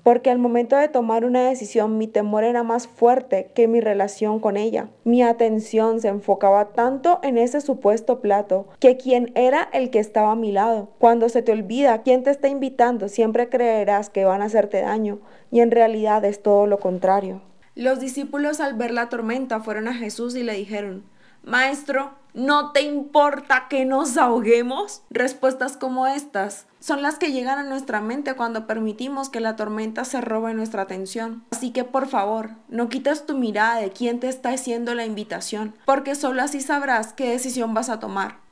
Porque 0.01 0.31
al 0.31 0.39
momento 0.39 0.75
de 0.75 0.87
tomar 0.87 1.23
una 1.23 1.47
decisión 1.47 1.99
mi 1.99 2.07
temor 2.07 2.43
era 2.43 2.63
más 2.63 2.87
fuerte 2.87 3.51
que 3.53 3.67
mi 3.67 3.79
relación 3.79 4.39
con 4.39 4.57
ella. 4.57 4.89
Mi 5.03 5.21
atención 5.21 6.01
se 6.01 6.07
enfocaba 6.07 6.69
tanto 6.69 7.19
en 7.21 7.37
ese 7.37 7.61
supuesto 7.61 8.21
plato 8.21 8.65
que 8.79 8.97
quien 8.97 9.31
era 9.35 9.69
el 9.71 9.91
que 9.91 9.99
estaba 9.99 10.31
a 10.31 10.35
mi 10.35 10.51
lado. 10.51 10.89
Cuando 10.97 11.29
se 11.29 11.43
te 11.43 11.51
olvida 11.51 12.01
quién 12.01 12.23
te 12.23 12.31
está 12.31 12.47
invitando, 12.47 13.07
siempre 13.07 13.47
creerás 13.47 14.09
que 14.09 14.25
van 14.25 14.41
a 14.41 14.45
hacerte 14.45 14.81
daño 14.81 15.19
y 15.51 15.59
en 15.59 15.69
realidad 15.69 16.25
es 16.25 16.41
todo 16.41 16.65
lo 16.65 16.79
contrario. 16.79 17.43
Los 17.75 17.99
discípulos 17.99 18.59
al 18.59 18.73
ver 18.73 18.89
la 18.89 19.09
tormenta 19.09 19.59
fueron 19.59 19.87
a 19.87 19.93
Jesús 19.93 20.35
y 20.35 20.41
le 20.41 20.53
dijeron, 20.53 21.03
Maestro, 21.45 22.11
¿no 22.33 22.71
te 22.71 22.81
importa 22.81 23.67
que 23.69 23.85
nos 23.85 24.17
ahoguemos? 24.17 25.03
Respuestas 25.11 25.77
como 25.77 26.07
estas 26.07 26.65
son 26.79 27.03
las 27.03 27.19
que 27.19 27.31
llegan 27.31 27.59
a 27.59 27.63
nuestra 27.63 28.01
mente 28.01 28.33
cuando 28.33 28.65
permitimos 28.65 29.29
que 29.29 29.39
la 29.39 29.55
tormenta 29.55 30.05
se 30.05 30.21
robe 30.21 30.55
nuestra 30.55 30.81
atención. 30.81 31.43
Así 31.51 31.69
que 31.69 31.83
por 31.83 32.07
favor, 32.07 32.51
no 32.67 32.89
quites 32.89 33.27
tu 33.27 33.37
mirada 33.37 33.77
de 33.77 33.91
quién 33.91 34.19
te 34.19 34.27
está 34.27 34.49
haciendo 34.49 34.95
la 34.95 35.05
invitación, 35.05 35.75
porque 35.85 36.15
solo 36.15 36.41
así 36.41 36.61
sabrás 36.61 37.13
qué 37.13 37.29
decisión 37.29 37.75
vas 37.75 37.89
a 37.89 37.99
tomar. 37.99 38.44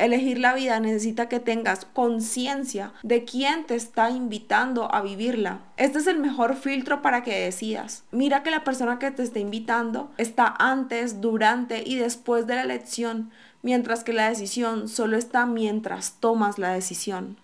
Elegir 0.00 0.38
la 0.38 0.54
vida 0.54 0.80
necesita 0.80 1.28
que 1.28 1.40
tengas 1.40 1.84
conciencia 1.84 2.94
de 3.02 3.26
quién 3.26 3.66
te 3.66 3.74
está 3.74 4.08
invitando 4.08 4.92
a 4.94 5.02
vivirla. 5.02 5.60
Este 5.76 5.98
es 5.98 6.06
el 6.06 6.18
mejor 6.18 6.56
filtro 6.56 7.02
para 7.02 7.22
que 7.22 7.44
decidas. 7.44 8.04
Mira 8.10 8.42
que 8.42 8.50
la 8.50 8.64
persona 8.64 8.98
que 8.98 9.10
te 9.10 9.22
está 9.22 9.40
invitando 9.40 10.10
está 10.16 10.54
antes, 10.58 11.20
durante 11.20 11.86
y 11.86 11.96
después 11.96 12.46
de 12.46 12.54
la 12.54 12.62
elección, 12.62 13.30
mientras 13.60 14.02
que 14.02 14.14
la 14.14 14.30
decisión 14.30 14.88
solo 14.88 15.18
está 15.18 15.44
mientras 15.44 16.14
tomas 16.18 16.58
la 16.58 16.72
decisión. 16.72 17.36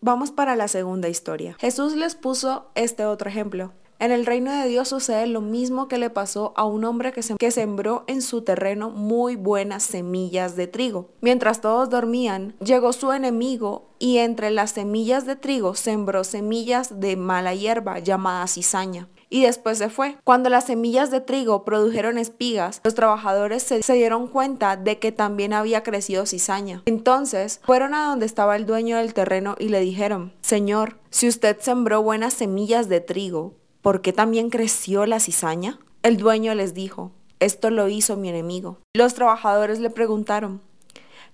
Vamos 0.00 0.30
para 0.30 0.56
la 0.56 0.68
segunda 0.68 1.10
historia. 1.10 1.56
Jesús 1.60 1.94
les 1.94 2.14
puso 2.14 2.70
este 2.74 3.04
otro 3.04 3.28
ejemplo. 3.28 3.74
En 4.00 4.12
el 4.12 4.26
reino 4.26 4.52
de 4.52 4.68
Dios 4.68 4.88
sucede 4.88 5.26
lo 5.26 5.40
mismo 5.40 5.88
que 5.88 5.98
le 5.98 6.08
pasó 6.08 6.52
a 6.56 6.64
un 6.64 6.84
hombre 6.84 7.12
que, 7.12 7.50
sembró 7.50 8.04
en 8.06 8.22
su 8.22 8.42
terreno 8.42 8.90
muy 8.90 9.34
buenas 9.34 9.82
semillas 9.82 10.54
de 10.54 10.68
trigo. 10.68 11.08
Mientras 11.20 11.60
todos 11.60 11.90
dormían, 11.90 12.54
llegó 12.64 12.92
su 12.92 13.12
enemigo 13.12 13.88
y 13.98 14.18
entre 14.18 14.50
las 14.50 14.70
semillas 14.70 15.26
de 15.26 15.34
trigo 15.34 15.74
sembró 15.74 16.22
semillas 16.22 17.00
de 17.00 17.16
mala 17.16 17.54
hierba 17.54 17.98
llamada 17.98 18.46
cizaña 18.46 19.08
y 19.30 19.42
después 19.42 19.78
se 19.78 19.90
fue. 19.90 20.16
Cuando 20.24 20.48
las 20.48 20.66
semillas 20.66 21.10
de 21.10 21.20
trigo 21.20 21.64
produjeron 21.64 22.18
espigas, 22.18 22.80
los 22.84 22.94
trabajadores 22.94 23.62
se, 23.62 23.92
dieron 23.92 24.28
cuenta 24.28 24.76
de 24.76 24.98
que 24.98 25.12
también 25.12 25.52
había 25.52 25.82
crecido 25.82 26.26
cizaña. 26.26 26.82
Entonces 26.86 27.60
fueron 27.64 27.94
a 27.94 28.06
donde 28.06 28.26
estaba 28.26 28.56
el 28.56 28.66
dueño 28.66 28.98
del 28.98 29.14
terreno 29.14 29.56
y 29.58 29.68
le 29.68 29.80
dijeron, 29.80 30.32
Señor, 30.40 30.98
si 31.10 31.28
usted 31.28 31.58
sembró 31.60 32.02
buenas 32.02 32.34
semillas 32.34 32.88
de 32.88 33.00
trigo, 33.00 33.54
¿por 33.82 34.02
qué 34.02 34.12
también 34.12 34.50
creció 34.50 35.06
la 35.06 35.20
cizaña? 35.20 35.78
El 36.02 36.16
dueño 36.16 36.54
les 36.54 36.74
dijo, 36.74 37.12
esto 37.40 37.70
lo 37.70 37.88
hizo 37.88 38.16
mi 38.16 38.28
enemigo. 38.28 38.78
Los 38.94 39.14
trabajadores 39.14 39.78
le 39.78 39.90
preguntaron, 39.90 40.60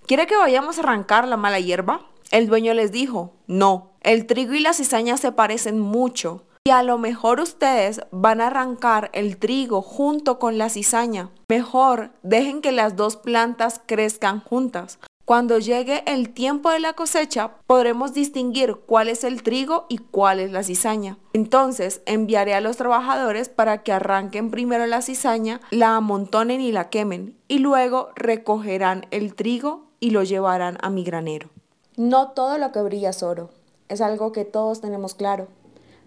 ¿quiere 0.06 0.26
que 0.26 0.36
vayamos 0.36 0.78
a 0.78 0.82
arrancar 0.82 1.26
la 1.28 1.36
mala 1.36 1.60
hierba? 1.60 2.06
El 2.30 2.48
dueño 2.48 2.74
les 2.74 2.92
dijo, 2.92 3.32
no, 3.46 3.92
el 4.00 4.26
trigo 4.26 4.54
y 4.54 4.60
la 4.60 4.72
cizaña 4.72 5.16
se 5.16 5.32
parecen 5.32 5.80
mucho. 5.80 6.42
Y 6.66 6.70
a 6.70 6.82
lo 6.82 6.96
mejor 6.96 7.40
ustedes 7.40 8.00
van 8.10 8.40
a 8.40 8.46
arrancar 8.46 9.10
el 9.12 9.36
trigo 9.36 9.82
junto 9.82 10.38
con 10.38 10.56
la 10.56 10.70
cizaña. 10.70 11.28
Mejor 11.50 12.10
dejen 12.22 12.62
que 12.62 12.72
las 12.72 12.96
dos 12.96 13.16
plantas 13.16 13.82
crezcan 13.84 14.40
juntas. 14.40 14.98
Cuando 15.24 15.58
llegue 15.58 16.02
el 16.06 16.34
tiempo 16.34 16.70
de 16.70 16.80
la 16.80 16.92
cosecha, 16.92 17.52
podremos 17.66 18.12
distinguir 18.12 18.76
cuál 18.86 19.08
es 19.08 19.24
el 19.24 19.42
trigo 19.42 19.86
y 19.88 19.96
cuál 19.96 20.38
es 20.38 20.52
la 20.52 20.62
cizaña. 20.62 21.16
Entonces 21.32 22.02
enviaré 22.04 22.52
a 22.52 22.60
los 22.60 22.76
trabajadores 22.76 23.48
para 23.48 23.82
que 23.82 23.92
arranquen 23.92 24.50
primero 24.50 24.86
la 24.86 25.00
cizaña, 25.00 25.62
la 25.70 25.96
amontonen 25.96 26.60
y 26.60 26.72
la 26.72 26.90
quemen, 26.90 27.38
y 27.48 27.60
luego 27.60 28.10
recogerán 28.16 29.06
el 29.12 29.34
trigo 29.34 29.86
y 29.98 30.10
lo 30.10 30.24
llevarán 30.24 30.76
a 30.82 30.90
mi 30.90 31.04
granero. 31.04 31.48
No 31.96 32.32
todo 32.32 32.58
lo 32.58 32.70
que 32.70 32.82
brilla 32.82 33.08
es 33.08 33.22
oro, 33.22 33.48
es 33.88 34.02
algo 34.02 34.30
que 34.30 34.44
todos 34.44 34.82
tenemos 34.82 35.14
claro, 35.14 35.48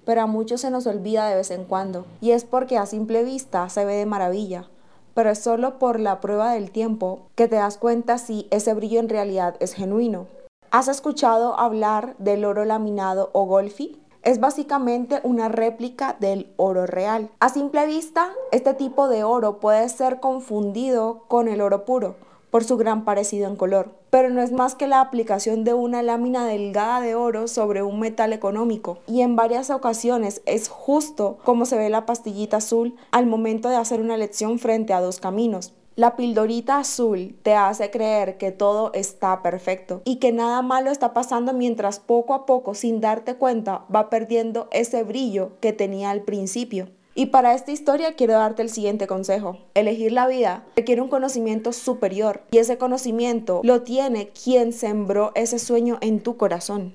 pero 0.05 0.21
a 0.21 0.27
muchos 0.27 0.61
se 0.61 0.69
nos 0.69 0.85
olvida 0.85 1.27
de 1.27 1.37
vez 1.37 1.49
en 1.49 1.65
cuando, 1.65 2.05
y 2.21 2.31
es 2.31 2.43
porque 2.43 2.77
a 2.77 2.85
simple 2.85 3.23
vista 3.23 3.67
se 3.69 3.83
ve 3.83 3.95
de 3.95 4.05
maravilla 4.05 4.69
pero 5.17 5.31
es 5.31 5.39
solo 5.39 5.79
por 5.79 5.99
la 5.99 6.21
prueba 6.21 6.51
del 6.51 6.69
tiempo 6.69 7.29
que 7.33 7.47
te 7.47 7.55
das 7.55 7.79
cuenta 7.79 8.19
si 8.19 8.47
ese 8.51 8.75
brillo 8.75 8.99
en 8.99 9.09
realidad 9.09 9.55
es 9.59 9.73
genuino. 9.73 10.27
¿Has 10.69 10.87
escuchado 10.87 11.59
hablar 11.59 12.15
del 12.19 12.45
oro 12.45 12.65
laminado 12.65 13.31
o 13.33 13.45
golfi? 13.45 13.99
Es 14.21 14.39
básicamente 14.39 15.19
una 15.23 15.49
réplica 15.49 16.15
del 16.19 16.53
oro 16.55 16.85
real. 16.85 17.31
A 17.39 17.49
simple 17.49 17.87
vista, 17.87 18.29
este 18.51 18.75
tipo 18.75 19.07
de 19.07 19.23
oro 19.23 19.59
puede 19.59 19.89
ser 19.89 20.19
confundido 20.19 21.23
con 21.27 21.47
el 21.47 21.61
oro 21.61 21.83
puro, 21.83 22.15
por 22.51 22.63
su 22.63 22.77
gran 22.77 23.03
parecido 23.03 23.47
en 23.47 23.55
color, 23.55 23.95
pero 24.17 24.31
no 24.31 24.41
es 24.41 24.51
más 24.51 24.73
que 24.73 24.87
la 24.87 24.99
aplicación 24.99 25.63
de 25.63 25.75
una 25.75 26.01
lámina 26.01 26.43
delgada 26.47 27.01
de 27.01 27.13
oro 27.13 27.47
sobre 27.47 27.83
un 27.83 27.99
metal 27.99 28.33
económico 28.33 28.97
y 29.05 29.21
en 29.21 29.35
varias 29.35 29.69
ocasiones 29.69 30.41
es 30.47 30.69
justo 30.69 31.37
como 31.43 31.67
se 31.67 31.77
ve 31.77 31.91
la 31.91 32.07
pastillita 32.07 32.57
azul 32.57 32.95
al 33.11 33.27
momento 33.27 33.69
de 33.69 33.75
hacer 33.75 34.01
una 34.01 34.15
elección 34.15 34.57
frente 34.57 34.91
a 34.93 35.01
dos 35.01 35.19
caminos. 35.19 35.75
La 35.95 36.15
pildorita 36.15 36.79
azul 36.79 37.37
te 37.43 37.53
hace 37.53 37.91
creer 37.91 38.39
que 38.39 38.51
todo 38.51 38.91
está 38.93 39.43
perfecto 39.43 40.01
y 40.03 40.15
que 40.15 40.31
nada 40.31 40.63
malo 40.63 40.89
está 40.89 41.13
pasando 41.13 41.53
mientras 41.53 41.99
poco 41.99 42.33
a 42.33 42.47
poco, 42.47 42.73
sin 42.73 42.99
darte 42.99 43.35
cuenta, 43.35 43.85
va 43.95 44.09
perdiendo 44.09 44.67
ese 44.71 45.03
brillo 45.03 45.51
que 45.59 45.73
tenía 45.73 46.09
al 46.09 46.23
principio. 46.23 46.89
Y 47.19 47.25
para 47.25 47.55
esta 47.55 47.71
historia 47.71 48.13
quiero 48.13 48.33
darte 48.33 48.61
el 48.61 48.69
siguiente 48.69 49.07
consejo. 49.07 49.57
Elegir 49.73 50.11
la 50.11 50.27
vida 50.27 50.67
requiere 50.75 51.01
un 51.01 51.09
conocimiento 51.09 51.73
superior 51.73 52.43
y 52.51 52.59
ese 52.59 52.77
conocimiento 52.77 53.61
lo 53.63 53.81
tiene 53.81 54.29
quien 54.29 54.71
sembró 54.71 55.31
ese 55.33 55.57
sueño 55.57 55.97
en 56.01 56.19
tu 56.19 56.37
corazón. 56.37 56.93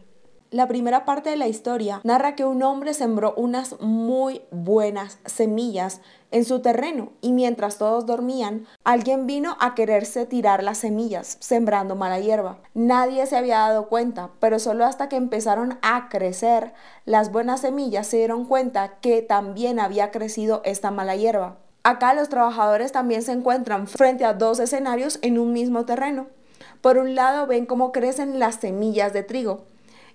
La 0.52 0.68
primera 0.68 1.06
parte 1.06 1.30
de 1.30 1.36
la 1.36 1.48
historia 1.48 2.02
narra 2.04 2.34
que 2.34 2.44
un 2.44 2.62
hombre 2.62 2.92
sembró 2.92 3.32
unas 3.38 3.80
muy 3.80 4.42
buenas 4.50 5.18
semillas 5.24 6.02
en 6.30 6.44
su 6.44 6.60
terreno 6.60 7.12
y 7.22 7.32
mientras 7.32 7.78
todos 7.78 8.04
dormían, 8.04 8.66
alguien 8.84 9.26
vino 9.26 9.56
a 9.60 9.74
quererse 9.74 10.26
tirar 10.26 10.62
las 10.62 10.76
semillas, 10.76 11.38
sembrando 11.40 11.96
mala 11.96 12.20
hierba. 12.20 12.58
Nadie 12.74 13.24
se 13.24 13.38
había 13.38 13.60
dado 13.60 13.88
cuenta, 13.88 14.28
pero 14.40 14.58
solo 14.58 14.84
hasta 14.84 15.08
que 15.08 15.16
empezaron 15.16 15.78
a 15.80 16.10
crecer 16.10 16.74
las 17.06 17.32
buenas 17.32 17.62
semillas 17.62 18.06
se 18.06 18.18
dieron 18.18 18.44
cuenta 18.44 18.98
que 19.00 19.22
también 19.22 19.80
había 19.80 20.10
crecido 20.10 20.60
esta 20.66 20.90
mala 20.90 21.16
hierba. 21.16 21.56
Acá 21.82 22.12
los 22.12 22.28
trabajadores 22.28 22.92
también 22.92 23.22
se 23.22 23.32
encuentran 23.32 23.86
frente 23.86 24.26
a 24.26 24.34
dos 24.34 24.60
escenarios 24.60 25.18
en 25.22 25.38
un 25.38 25.54
mismo 25.54 25.86
terreno. 25.86 26.26
Por 26.82 26.98
un 26.98 27.14
lado 27.14 27.46
ven 27.46 27.64
cómo 27.64 27.90
crecen 27.90 28.38
las 28.38 28.56
semillas 28.56 29.14
de 29.14 29.22
trigo 29.22 29.71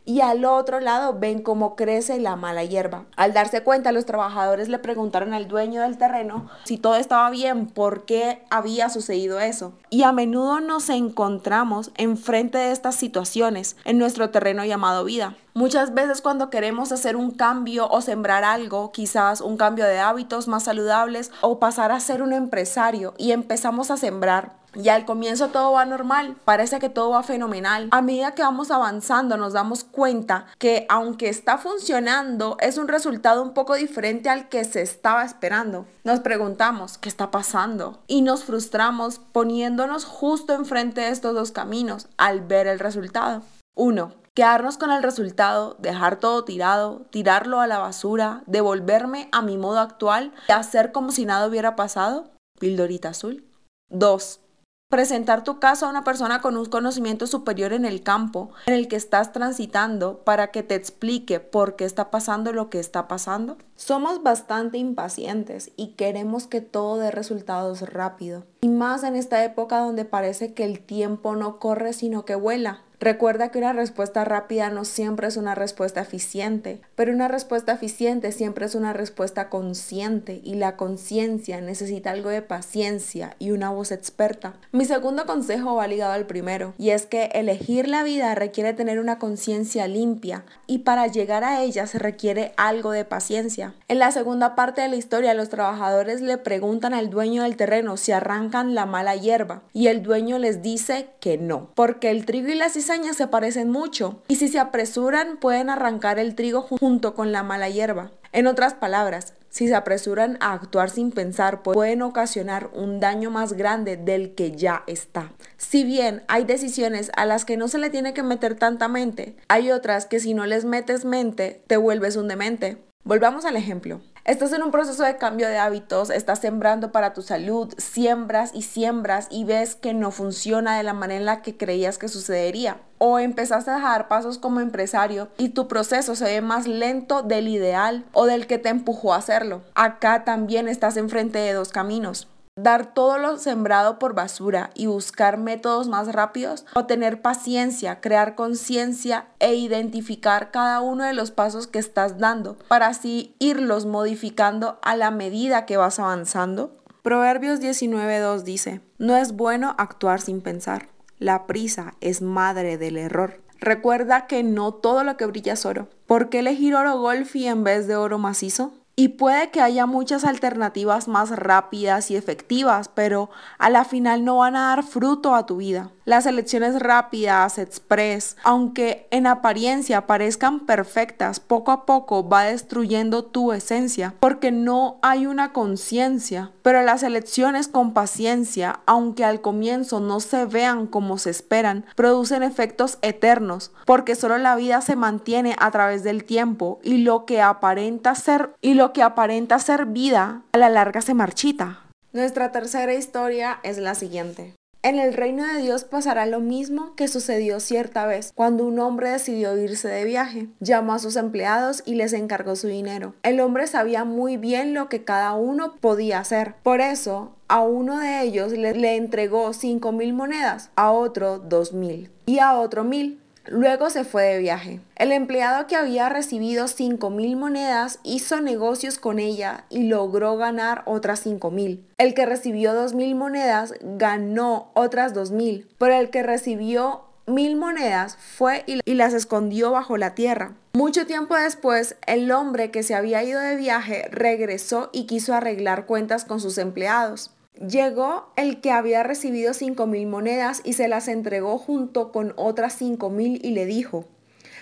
y 0.08 0.22
al 0.22 0.46
otro 0.46 0.80
lado 0.80 1.20
ven 1.20 1.42
cómo 1.42 1.76
crece 1.76 2.18
la 2.18 2.38
mala 2.38 2.64
hierba. 2.64 3.04
Al 3.18 3.34
darse 3.34 3.62
cuenta, 3.62 3.92
los 3.92 4.06
trabajadores 4.06 4.70
le 4.70 4.80
preguntaron 4.80 5.34
al 5.34 5.50
dueño 5.50 5.82
del 5.82 5.98
terreno 5.98 6.50
si 6.64 6.78
todo 6.78 6.96
estaba 6.96 7.30
bien, 7.30 7.68
por 7.68 8.06
qué 8.06 8.42
había 8.50 8.90
sucedido 8.90 9.42
eso. 9.42 9.74
Y 9.90 10.04
a 10.04 10.14
menudo 10.14 10.62
nos 10.62 10.90
encontramos 10.90 11.92
enfrente 11.96 12.58
de 12.58 12.72
estas 12.72 12.96
situaciones 12.96 13.76
en 13.84 13.98
nuestro 13.98 14.30
terreno 14.30 14.64
llamado 14.64 15.04
vida. 15.04 15.36
Muchas 15.54 15.94
veces 15.94 16.22
cuando 16.22 16.50
queremos 16.50 16.92
hacer 16.92 17.16
un 17.16 17.32
cambio 17.32 17.90
o 17.90 18.00
sembrar 18.00 18.46
algo, 18.46 18.92
quizás 18.92 19.42
un 19.42 19.58
cambio 19.58 19.86
de 19.86 20.00
hábitos 20.00 20.48
más 20.48 20.64
saludables 20.64 21.32
o 21.42 21.60
pasar 21.60 21.92
a 21.92 22.00
ser 22.00 22.22
un 22.22 22.32
empresario 22.32 23.14
y 23.18 23.32
empezamos 23.32 23.92
a 23.92 23.98
sembrar, 23.98 24.54
y 24.78 24.90
al 24.90 25.06
comienzo 25.06 25.50
todo 25.50 25.72
va 25.72 25.86
normal, 25.86 26.36
parece 26.46 26.78
que 26.80 26.90
todo 26.90 27.10
va 27.10 27.24
fenomenal. 27.24 27.90
A 27.92 28.02
medida 28.02 28.36
que 28.36 28.44
vamos 28.44 28.70
avanzando 28.70 29.36
nos 29.36 29.54
damos 29.54 29.84
cuenta 29.84 30.46
que 30.60 30.86
aunque 30.88 31.30
está 31.30 31.58
funcionando, 31.58 32.58
es 32.60 32.78
un 32.78 32.88
resultado 32.88 33.42
un 33.42 33.54
poco 33.54 33.74
diferente 33.74 34.30
al 34.30 34.50
que 34.50 34.64
se 34.64 34.82
estaba 34.82 35.24
esperando. 35.24 35.88
Nos 36.04 36.20
preguntamos, 36.20 36.98
¿qué 37.00 37.10
está 37.10 37.32
pasando? 37.32 38.00
Y 38.08 38.22
nos 38.22 38.44
frustramos 38.44 39.20
poniéndonos 39.20 40.06
justo 40.06 40.54
enfrente 40.54 41.02
de 41.02 41.10
estos 41.10 41.34
dos 41.34 41.52
caminos 41.52 42.08
al 42.18 42.42
ver 42.42 42.68
el 42.68 42.80
resultado. 42.80 43.42
Uno, 43.76 44.14
quedarnos 44.36 44.78
con 44.78 44.92
el 44.92 45.02
resultado, 45.02 45.76
dejar 45.80 46.20
todo 46.20 46.44
tirado, 46.44 47.02
tirarlo 47.10 47.62
a 47.62 47.68
la 47.68 47.80
basura, 47.80 48.44
devolverme 48.46 49.28
a 49.32 49.42
mi 49.42 49.58
modo 49.58 49.80
actual 49.80 50.34
y 50.48 50.52
hacer 50.52 50.92
como 50.92 51.12
si 51.12 51.26
nada 51.26 51.48
hubiera 51.48 51.76
pasado. 51.76 52.30
Pildorita 52.60 53.10
azul. 53.10 53.44
2 53.90 54.42
presentar 54.90 55.44
tu 55.44 55.60
caso 55.60 55.86
a 55.86 55.90
una 55.90 56.06
persona 56.06 56.42
con 56.42 56.56
un 56.56 56.66
conocimiento 56.66 57.28
superior 57.28 57.74
en 57.74 57.84
el 57.84 58.04
campo 58.04 58.52
en 58.68 58.74
el 58.74 58.88
que 58.88 58.96
estás 58.96 59.34
transitando 59.34 60.20
para 60.24 60.52
que 60.52 60.64
te 60.64 60.76
explique 60.76 61.42
por 61.42 61.76
qué 61.76 61.84
está 61.84 62.10
pasando 62.10 62.54
lo 62.54 62.70
que 62.70 62.80
está 62.80 63.08
pasando? 63.08 63.58
Somos 63.76 64.24
bastante 64.24 64.78
impacientes 64.78 65.72
y 65.76 65.90
queremos 65.90 66.48
que 66.48 66.62
todo 66.62 66.98
dé 66.98 67.12
resultados 67.12 67.82
rápido. 67.82 68.46
Y 68.62 68.70
más 68.70 69.04
en 69.04 69.16
esta 69.16 69.44
época 69.44 69.80
donde 69.80 70.06
parece 70.06 70.54
que 70.54 70.64
el 70.64 70.80
tiempo 70.80 71.36
no 71.36 71.60
corre 71.60 71.92
sino 71.92 72.24
que 72.24 72.36
vuela. 72.36 72.82
Recuerda 73.00 73.50
que 73.50 73.60
una 73.60 73.74
respuesta 73.74 74.26
rápida 74.26 74.72
no 74.72 74.84
siempre 74.84 75.28
es 75.28 75.38
una 75.38 75.54
respuesta 75.54 76.02
eficiente, 76.02 76.82
pero 76.96 77.14
una 77.14 77.28
respuesta 77.28 77.74
eficiente 77.74 78.32
siempre 78.32 78.66
es 78.66 78.74
una 78.74 78.92
respuesta 78.92 79.50
consciente 79.50 80.42
y 80.44 80.56
la 80.56 80.76
conciencia 80.78 81.62
necesita 81.62 82.10
algo 82.10 82.30
de 82.30 82.42
paciencia 82.42 83.36
y 83.38 83.52
una 83.52 83.70
voz 83.70 83.92
experta. 83.92 84.56
Mi 84.72 84.86
segundo 84.86 85.28
consejo 85.28 85.76
va 85.76 85.88
ligado 85.88 86.14
al 86.14 86.26
primero 86.26 86.74
y 86.80 86.90
es 86.90 87.06
que 87.06 87.26
elegir 87.34 87.88
la 87.88 88.02
vida 88.02 88.34
requiere 88.34 88.74
tener 88.74 89.00
una 89.00 89.20
conciencia 89.20 89.88
limpia 89.88 90.44
y 90.66 90.80
para 90.80 91.06
llegar 91.06 91.44
a 91.44 91.62
ella 91.62 91.86
se 91.86 92.00
requiere 92.00 92.54
algo 92.58 92.92
de 92.92 93.06
paciencia. 93.06 93.76
En 93.88 94.00
la 94.00 94.12
segunda 94.12 94.56
parte 94.56 94.82
de 94.82 94.88
la 94.88 94.96
historia 94.96 95.36
los 95.36 95.50
trabajadores 95.50 96.22
le 96.22 96.40
preguntan 96.40 96.96
al 96.96 97.12
dueño 97.12 97.44
del 97.44 97.58
terreno 97.58 97.96
si 97.96 98.12
arrancan 98.12 98.74
la 98.74 98.88
mala 98.88 99.16
hierba 99.16 99.62
y 99.72 99.86
el 99.86 100.02
dueño 100.02 100.40
les 100.40 100.64
dice 100.64 101.10
que 101.20 101.38
no, 101.38 101.70
porque 101.76 102.10
el 102.10 102.26
trigo 102.26 102.48
y 102.48 102.56
la 102.88 103.14
se 103.14 103.28
parecen 103.28 103.70
mucho 103.70 104.24
y 104.28 104.38
si 104.38 104.48
se 104.48 104.60
apresuran 104.60 105.38
pueden 105.38 105.70
arrancar 105.70 106.20
el 106.20 106.36
trigo 106.36 106.62
junto 106.62 107.16
con 107.16 107.32
la 107.32 107.44
mala 107.44 107.70
hierba. 107.70 108.12
En 108.32 108.48
otras 108.48 108.74
palabras, 108.74 109.34
si 109.50 109.68
se 109.68 109.76
apresuran 109.76 110.38
a 110.40 110.54
actuar 110.54 110.90
sin 110.90 111.12
pensar, 111.12 111.64
pueden 111.64 112.02
ocasionar 112.02 112.70
un 112.74 113.00
daño 113.00 113.30
más 113.30 113.54
grande 113.54 113.98
del 113.98 114.36
que 114.36 114.52
ya 114.52 114.84
está. 114.88 115.34
Si 115.58 115.84
bien 115.84 116.24
hay 116.28 116.46
decisiones 116.46 117.12
a 117.16 117.26
las 117.26 117.44
que 117.44 117.58
no 117.58 117.68
se 117.68 117.78
le 117.78 117.90
tiene 117.90 118.14
que 118.14 118.24
meter 118.24 118.56
tanta 118.56 118.88
mente, 118.88 119.36
hay 119.48 119.72
otras 119.72 120.06
que 120.06 120.20
si 120.20 120.34
no 120.34 120.46
les 120.46 120.64
metes 120.64 121.06
mente, 121.06 121.64
te 121.68 121.78
vuelves 121.78 122.16
un 122.16 122.28
demente. 122.28 122.78
Volvamos 123.04 123.46
al 123.46 123.56
ejemplo. 123.56 124.02
Estás 124.28 124.52
en 124.52 124.62
un 124.62 124.72
proceso 124.72 125.04
de 125.04 125.16
cambio 125.16 125.48
de 125.48 125.58
hábitos, 125.58 126.10
estás 126.10 126.40
sembrando 126.40 126.92
para 126.92 127.14
tu 127.14 127.22
salud, 127.22 127.74
siembras 127.78 128.52
y 128.54 128.64
siembras 128.64 129.28
y 129.32 129.46
ves 129.46 129.76
que 129.76 129.94
no 129.94 130.12
funciona 130.12 130.76
de 130.76 130.84
la 130.84 130.92
manera 130.92 131.22
en 131.22 131.26
la 131.26 131.42
que 131.42 131.56
creías 131.56 131.98
que 131.98 132.10
sucedería. 132.10 132.82
O 132.98 133.20
empezaste 133.20 133.72
a 133.72 133.76
dejar 133.76 134.10
pasos 134.10 134.38
como 134.38 134.60
empresario 134.60 135.30
y 135.38 135.50
tu 135.50 135.70
proceso 135.70 136.14
se 136.14 136.26
ve 136.26 136.42
más 136.42 136.68
lento 136.68 137.22
del 137.22 137.48
ideal 137.48 138.04
o 138.12 138.26
del 138.26 138.48
que 138.48 138.58
te 138.58 138.68
empujó 138.68 139.14
a 139.14 139.18
hacerlo. 139.18 139.62
Acá 139.76 140.26
también 140.26 140.68
estás 140.68 140.98
enfrente 140.98 141.40
de 141.40 141.54
dos 141.54 141.70
caminos 141.70 142.28
dar 142.58 142.94
todo 142.94 143.18
lo 143.18 143.38
sembrado 143.38 144.00
por 144.00 144.14
basura 144.14 144.72
y 144.74 144.88
buscar 144.88 145.38
métodos 145.38 145.88
más 145.88 146.12
rápidos 146.12 146.66
o 146.74 146.86
tener 146.86 147.22
paciencia, 147.22 148.02
crear 148.02 148.36
conciencia 148.36 149.28
e 149.40 149.56
identificar 149.56 150.52
cada 150.52 150.82
uno 150.82 151.06
de 151.06 151.14
los 151.14 151.32
pasos 151.32 151.68
que 151.68 151.80
estás 151.80 152.18
dando 152.18 152.58
para 152.68 152.88
así 152.88 153.36
irlos 153.40 153.86
modificando 153.86 154.80
a 154.82 154.98
la 154.98 155.12
medida 155.12 155.66
que 155.66 155.78
vas 155.78 156.00
avanzando? 156.00 156.74
Proverbios 157.04 157.62
19.2 157.62 158.42
dice, 158.42 158.82
no 158.98 159.16
es 159.16 159.32
bueno 159.32 159.76
actuar 159.78 160.20
sin 160.20 160.42
pensar. 160.42 160.90
La 161.20 161.48
prisa 161.48 161.94
es 162.02 162.22
madre 162.22 162.78
del 162.78 162.98
error. 162.98 163.40
Recuerda 163.60 164.28
que 164.28 164.44
no 164.44 164.74
todo 164.74 165.04
lo 165.04 165.18
que 165.18 165.26
brilla 165.26 165.54
es 165.54 165.66
oro. 165.66 165.88
¿Por 166.06 166.30
qué 166.30 166.40
elegir 166.40 166.76
oro 166.76 167.00
golfi 167.00 167.48
en 167.48 167.64
vez 167.64 167.88
de 167.88 167.96
oro 167.96 168.18
macizo? 168.18 168.74
Y 169.00 169.10
puede 169.10 169.52
que 169.52 169.62
haya 169.62 169.86
muchas 169.86 170.26
alternativas 170.26 171.08
más 171.08 171.30
rápidas 171.30 172.10
y 172.10 172.16
efectivas, 172.16 172.90
pero 172.90 173.30
a 173.60 173.70
la 173.70 173.86
final 173.86 174.26
no 174.26 174.38
van 174.38 174.56
a 174.56 174.70
dar 174.70 174.82
fruto 174.82 175.36
a 175.36 175.46
tu 175.46 175.58
vida. 175.58 175.92
Las 176.04 176.26
elecciones 176.26 176.80
rápidas, 176.80 177.60
express, 177.60 178.38
aunque 178.44 179.08
en 179.12 179.28
apariencia 179.28 180.08
parezcan 180.08 180.62
perfectas, 180.62 181.40
poco 181.40 181.72
a 181.72 181.86
poco 181.86 182.28
va 182.28 182.46
destruyendo 182.46 183.26
tu 183.26 183.52
esencia, 183.52 184.16
porque 184.20 184.52
no 184.52 184.98
hay 185.04 185.28
una 185.28 185.52
conciencia. 185.52 186.52
Pero 186.64 186.82
las 186.82 187.04
elecciones 187.04 187.68
con 187.68 187.94
paciencia, 187.94 188.80
aunque 188.86 189.26
al 189.26 189.42
comienzo 189.42 190.00
no 190.00 190.22
se 190.22 190.46
vean 190.46 190.88
como 190.88 191.18
se 191.18 191.30
esperan, 191.30 191.86
producen 191.96 192.42
efectos 192.42 192.98
eternos, 193.02 193.72
porque 193.86 194.16
solo 194.16 194.38
la 194.38 194.56
vida 194.56 194.82
se 194.82 194.96
mantiene 194.96 195.56
a 195.60 195.70
través 195.72 196.04
del 196.04 196.24
tiempo 196.24 196.80
y 196.84 197.00
lo 197.00 197.26
que 197.26 197.42
aparenta 197.42 198.16
ser 198.16 198.56
y 198.62 198.76
lo 198.76 198.87
que 198.94 199.04
aparenta 199.04 199.60
ser 199.60 199.86
vida 199.86 200.42
a 200.52 200.58
la 200.58 200.70
larga 200.70 201.02
se 201.02 201.14
marchita. 201.14 201.82
Nuestra 202.14 202.52
tercera 202.52 202.94
historia 202.94 203.60
es 203.64 203.78
la 203.78 203.96
siguiente. 203.96 204.54
En 204.84 205.00
el 205.00 205.14
reino 205.14 205.44
de 205.46 205.62
Dios 205.62 205.84
pasará 205.84 206.26
lo 206.26 206.40
mismo 206.40 206.96
que 206.96 207.08
sucedió 207.08 207.60
cierta 207.60 208.06
vez, 208.06 208.32
cuando 208.34 208.64
un 208.64 208.80
hombre 208.80 209.10
decidió 209.10 209.58
irse 209.58 209.90
de 209.90 210.06
viaje. 210.06 210.48
Llamó 210.62 210.94
a 210.94 211.00
sus 211.00 211.18
empleados 211.18 211.84
y 211.86 211.96
les 211.96 212.14
encargó 212.14 212.56
su 212.56 212.68
dinero. 212.68 213.14
El 213.24 213.42
hombre 213.42 213.68
sabía 213.68 214.06
muy 214.06 214.38
bien 214.38 214.74
lo 214.74 214.88
que 214.88 215.04
cada 215.04 215.34
uno 215.34 215.76
podía 215.82 216.20
hacer. 216.20 216.56
Por 216.64 216.80
eso, 216.80 217.34
a 217.50 217.62
uno 217.64 218.00
de 218.00 218.22
ellos 218.22 218.54
le, 218.54 218.76
le 218.76 218.96
entregó 218.96 219.52
cinco 219.52 219.92
mil 219.92 220.14
monedas, 220.14 220.70
a 220.76 220.92
otro 220.92 221.40
dos 221.40 221.74
mil 221.74 222.10
y 222.26 222.40
a 222.40 222.58
otro 222.58 222.84
mil. 222.84 223.20
Luego 223.50 223.90
se 223.90 224.04
fue 224.04 224.24
de 224.24 224.40
viaje. 224.40 224.80
El 224.96 225.12
empleado 225.12 225.68
que 225.68 225.76
había 225.76 226.10
recibido 226.10 226.68
5 226.68 227.10
mil 227.10 227.36
monedas 227.36 228.00
hizo 228.04 228.42
negocios 228.42 228.98
con 229.00 229.20
ella 229.20 229.66
y 229.70 229.84
logró 229.84 230.38
ganar 230.38 230.84
otras 230.86 231.22
5 231.22 231.52
mil. 231.52 231.86
El 231.98 232.14
que 232.14 232.26
recibió 232.26 232.74
2 232.74 232.94
mil 232.94 233.16
monedas 233.16 233.74
ganó 233.82 234.72
otras 234.74 235.14
2 235.14 235.32
mil, 235.32 235.68
pero 235.78 235.94
el 235.94 236.10
que 236.10 236.24
recibió 236.24 237.04
mil 237.26 237.58
monedas 237.58 238.18
fue 238.18 238.64
y 238.66 238.94
las 238.94 239.14
escondió 239.14 239.72
bajo 239.72 239.98
la 239.98 240.16
tierra. 240.16 240.54
Mucho 240.74 241.06
tiempo 241.06 241.36
después, 241.36 241.96
el 242.06 242.32
hombre 242.32 242.72
que 242.72 242.84
se 242.84 242.96
había 242.96 243.24
ido 243.24 243.40
de 243.40 243.56
viaje 243.56 244.08
regresó 244.12 244.90
y 244.94 245.06
quiso 245.06 245.34
arreglar 245.34 245.86
cuentas 245.86 246.24
con 246.24 246.40
sus 246.40 246.58
empleados. 246.58 247.32
Llegó 247.60 248.32
el 248.36 248.62
que 248.62 248.72
había 248.72 249.04
recibido 249.04 249.54
cinco 249.54 249.88
mil 249.88 250.08
monedas 250.08 250.62
y 250.64 250.74
se 250.74 250.88
las 250.88 251.08
entregó 251.08 251.58
junto 251.58 252.12
con 252.12 252.34
otras 252.36 252.74
cinco 252.74 253.10
mil 253.10 253.44
y 253.44 253.52
le 253.52 253.66
dijo, 253.66 254.06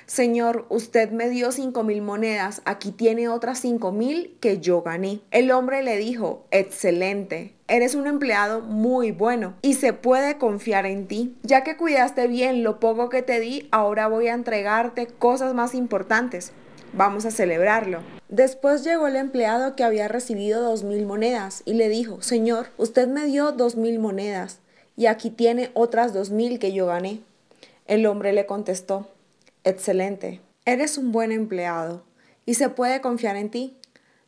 Señor, 0.06 0.68
usted 0.70 1.10
me 1.12 1.30
dio 1.30 1.52
cinco 1.52 1.84
mil 1.84 2.02
monedas, 2.04 2.62
aquí 2.66 2.92
tiene 2.92 3.28
otras 3.28 3.60
cinco 3.60 3.92
mil 3.92 4.38
que 4.40 4.60
yo 4.60 4.82
gané. 4.84 5.22
El 5.32 5.52
hombre 5.52 5.82
le 5.82 5.98
dijo, 5.98 6.46
excelente, 6.52 7.56
eres 7.68 7.96
un 7.96 8.06
empleado 8.06 8.62
muy 8.62 9.12
bueno 9.12 9.56
y 9.62 9.74
se 9.74 9.94
puede 9.94 10.38
confiar 10.38 10.86
en 10.86 11.08
ti. 11.08 11.36
Ya 11.42 11.64
que 11.64 11.76
cuidaste 11.76 12.28
bien 12.28 12.64
lo 12.64 12.80
poco 12.80 13.10
que 13.10 13.24
te 13.24 13.40
di, 13.40 13.68
ahora 13.72 14.08
voy 14.08 14.28
a 14.28 14.36
entregarte 14.36 15.08
cosas 15.08 15.54
más 15.56 15.74
importantes. 15.74 16.54
Vamos 16.93 17.26
a 17.26 17.32
celebrarlo. 17.32 18.00
Después 18.30 18.84
llegó 18.84 19.08
el 19.08 19.15
empleado 19.15 19.76
que 19.76 19.84
había 19.84 20.08
recibido 20.08 20.62
dos 20.62 20.84
mil 20.84 21.06
monedas 21.06 21.62
y 21.65 21.74
le 21.74 21.89
dijo, 21.89 22.21
Señor, 22.21 22.67
usted 22.78 23.08
me 23.08 23.26
dio 23.26 23.52
dos 23.52 23.76
mil 23.76 24.00
monedas 24.00 24.60
y 24.98 25.08
aquí 25.08 25.30
tiene 25.30 25.71
otras 25.74 26.13
dos 26.13 26.32
mil 26.32 26.60
que 26.60 26.74
yo 26.74 26.88
gané. 26.88 27.21
El 27.86 28.06
hombre 28.06 28.34
le 28.34 28.45
contestó, 28.45 29.10
Excelente, 29.63 30.41
eres 30.65 30.98
un 30.98 31.12
buen 31.12 31.32
empleado 31.32 32.04
y 32.45 32.54
se 32.54 32.69
puede 32.69 33.02
confiar 33.02 33.36
en 33.36 33.50
ti. 33.50 33.78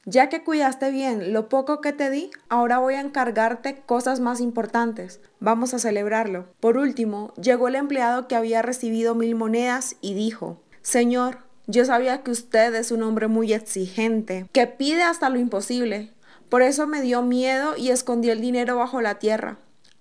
Ya 0.05 0.29
que 0.29 0.43
cuidaste 0.43 0.89
bien 0.89 1.33
lo 1.33 1.49
poco 1.49 1.81
que 1.81 1.91
te 1.91 2.09
di, 2.09 2.31
ahora 2.47 2.79
voy 2.79 2.93
a 2.93 3.01
encargarte 3.01 3.81
cosas 3.85 4.19
más 4.19 4.39
importantes. 4.39 5.19
Vamos 5.39 5.73
a 5.73 5.79
celebrarlo. 5.79 6.45
Por 6.59 6.77
último, 6.77 7.33
llegó 7.35 7.67
el 7.67 7.75
empleado 7.75 8.27
que 8.27 8.35
había 8.35 8.61
recibido 8.61 9.15
mil 9.15 9.35
monedas 9.35 9.97
y 9.99 10.13
dijo, 10.13 10.61
Señor, 10.81 11.39
yo 11.67 11.85
sabía 11.85 12.23
que 12.23 12.31
usted 12.31 12.73
es 12.75 12.91
un 12.91 13.03
hombre 13.03 13.27
muy 13.27 13.53
exigente, 13.53 14.47
que 14.53 14.67
pide 14.67 15.03
hasta 15.03 15.29
lo 15.29 15.37
imposible. 15.37 16.13
Por 16.49 16.61
eso 16.61 16.87
me 16.87 17.01
dio 17.01 17.21
miedo 17.21 17.75
y 17.75 17.89
escondí 17.89 18.29
el 18.29 18.39
dinero 18.39 18.77
bajo 18.77 19.01
la 19.01 19.19
tierra. 19.19 19.57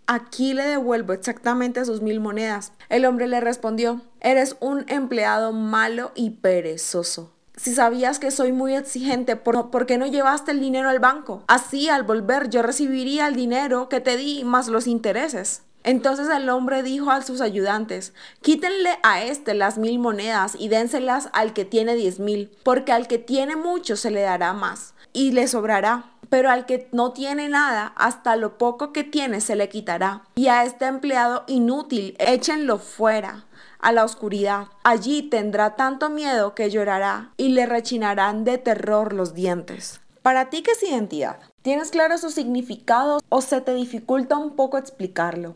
Aquí 0.07 0.55
le 0.55 0.63
devuelvo 0.63 1.13
exactamente 1.13 1.85
sus 1.85 2.01
mil 2.01 2.21
monedas. 2.21 2.73
El 2.89 3.05
hombre 3.05 3.27
le 3.27 3.41
respondió, 3.41 4.03
eres 4.21 4.57
un 4.61 4.85
empleado 4.89 5.53
malo 5.53 6.13
y 6.15 6.31
perezoso. 6.31 7.33
Si 7.57 7.75
sabías 7.75 8.21
que 8.21 8.31
soy 8.31 8.53
muy 8.53 8.77
exigente, 8.77 9.35
¿por, 9.35 9.87
qué 9.87 9.99
no 9.99 10.07
llevaste 10.07 10.53
el 10.53 10.61
dinero 10.61 10.91
al 10.91 11.01
banco? 11.01 11.43
Así 11.49 11.89
al 11.89 12.05
volver 12.05 12.51
yo 12.51 12.63
recibiría 12.63 13.27
el 13.27 13.35
dinero 13.35 13.89
que 13.89 14.01
te 14.01 14.17
di 14.17 14.45
más 14.45 14.69
los 14.69 14.87
intereses. 14.87 15.63
Entonces 15.87 16.29
el 16.29 16.49
hombre 16.49 16.83
dijo 16.83 17.13
a 17.13 17.23
sus 17.23 17.41
ayudantes, 17.41 18.13
quítenle 18.43 18.99
a 19.05 19.23
este 19.23 19.55
las 19.55 19.79
mil 19.79 20.01
monedas 20.01 20.57
y 20.59 20.67
dénselas 20.67 21.29
al 21.33 21.53
que 21.53 21.65
tiene 21.65 21.95
diez 21.95 22.19
mil, 22.19 22.51
porque 22.65 22.91
al 22.91 23.07
que 23.07 23.19
tiene 23.19 23.55
mucho 23.55 23.95
se 23.95 24.11
le 24.11 24.21
dará 24.21 24.53
más 24.53 24.95
y 25.13 25.31
le 25.31 25.47
sobrará. 25.47 26.11
Pero 26.29 26.51
al 26.51 26.67
que 26.67 26.89
no 26.91 27.13
tiene 27.13 27.49
nada, 27.49 27.93
hasta 27.95 28.35
lo 28.35 28.59
poco 28.59 28.93
que 28.93 29.05
tiene 29.05 29.41
se 29.41 29.55
le 29.55 29.69
quitará. 29.69 30.25
Y 30.35 30.49
a 30.49 30.65
este 30.65 30.87
empleado 30.87 31.45
inútil, 31.47 32.17
échenlo 32.19 32.79
fuera 32.79 33.47
a 33.79 33.93
la 33.93 34.05
oscuridad. 34.05 34.67
Allí 34.83 35.23
tendrá 35.23 35.77
tanto 35.77 36.11
miedo 36.11 36.57
que 36.57 36.69
llorará 36.69 37.31
y 37.37 37.51
le 37.51 37.65
rechinarán 37.65 38.43
de 38.43 38.59
terror 38.59 39.13
los 39.13 39.35
dientes. 39.35 40.01
¿Para 40.23 40.51
ti 40.51 40.65
qué 40.65 40.73
es 40.73 40.83
identidad? 40.83 41.39
¿Tienes 41.63 41.91
claro 41.91 42.19
su 42.19 42.31
significado 42.31 43.21
o 43.29 43.41
se 43.41 43.61
te 43.61 43.73
dificulta 43.73 44.37
un 44.37 44.57
poco 44.57 44.79
explicarlo? 44.79 45.55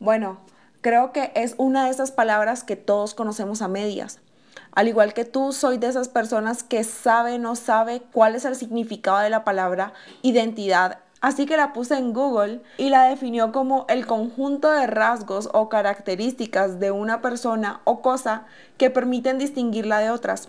Bueno, 0.00 0.38
creo 0.80 1.12
que 1.12 1.32
es 1.34 1.54
una 1.58 1.84
de 1.84 1.90
esas 1.90 2.12
palabras 2.12 2.64
que 2.64 2.76
todos 2.76 3.14
conocemos 3.14 3.62
a 3.62 3.68
medias. 3.68 4.20
Al 4.72 4.88
igual 4.88 5.14
que 5.14 5.24
tú, 5.24 5.52
soy 5.52 5.78
de 5.78 5.88
esas 5.88 6.08
personas 6.08 6.62
que 6.62 6.84
sabe, 6.84 7.38
no 7.38 7.56
sabe 7.56 8.02
cuál 8.12 8.34
es 8.34 8.44
el 8.44 8.54
significado 8.54 9.18
de 9.18 9.30
la 9.30 9.44
palabra 9.44 9.92
identidad 10.22 10.98
Así 11.20 11.46
que 11.46 11.56
la 11.56 11.72
puse 11.72 11.96
en 11.96 12.12
Google 12.12 12.60
y 12.76 12.90
la 12.90 13.04
definió 13.04 13.50
como 13.50 13.86
el 13.88 14.06
conjunto 14.06 14.70
de 14.70 14.86
rasgos 14.86 15.48
o 15.52 15.68
características 15.68 16.78
de 16.78 16.92
una 16.92 17.20
persona 17.20 17.80
o 17.84 18.02
cosa 18.02 18.44
que 18.76 18.90
permiten 18.90 19.38
distinguirla 19.38 19.98
de 19.98 20.10
otras 20.10 20.48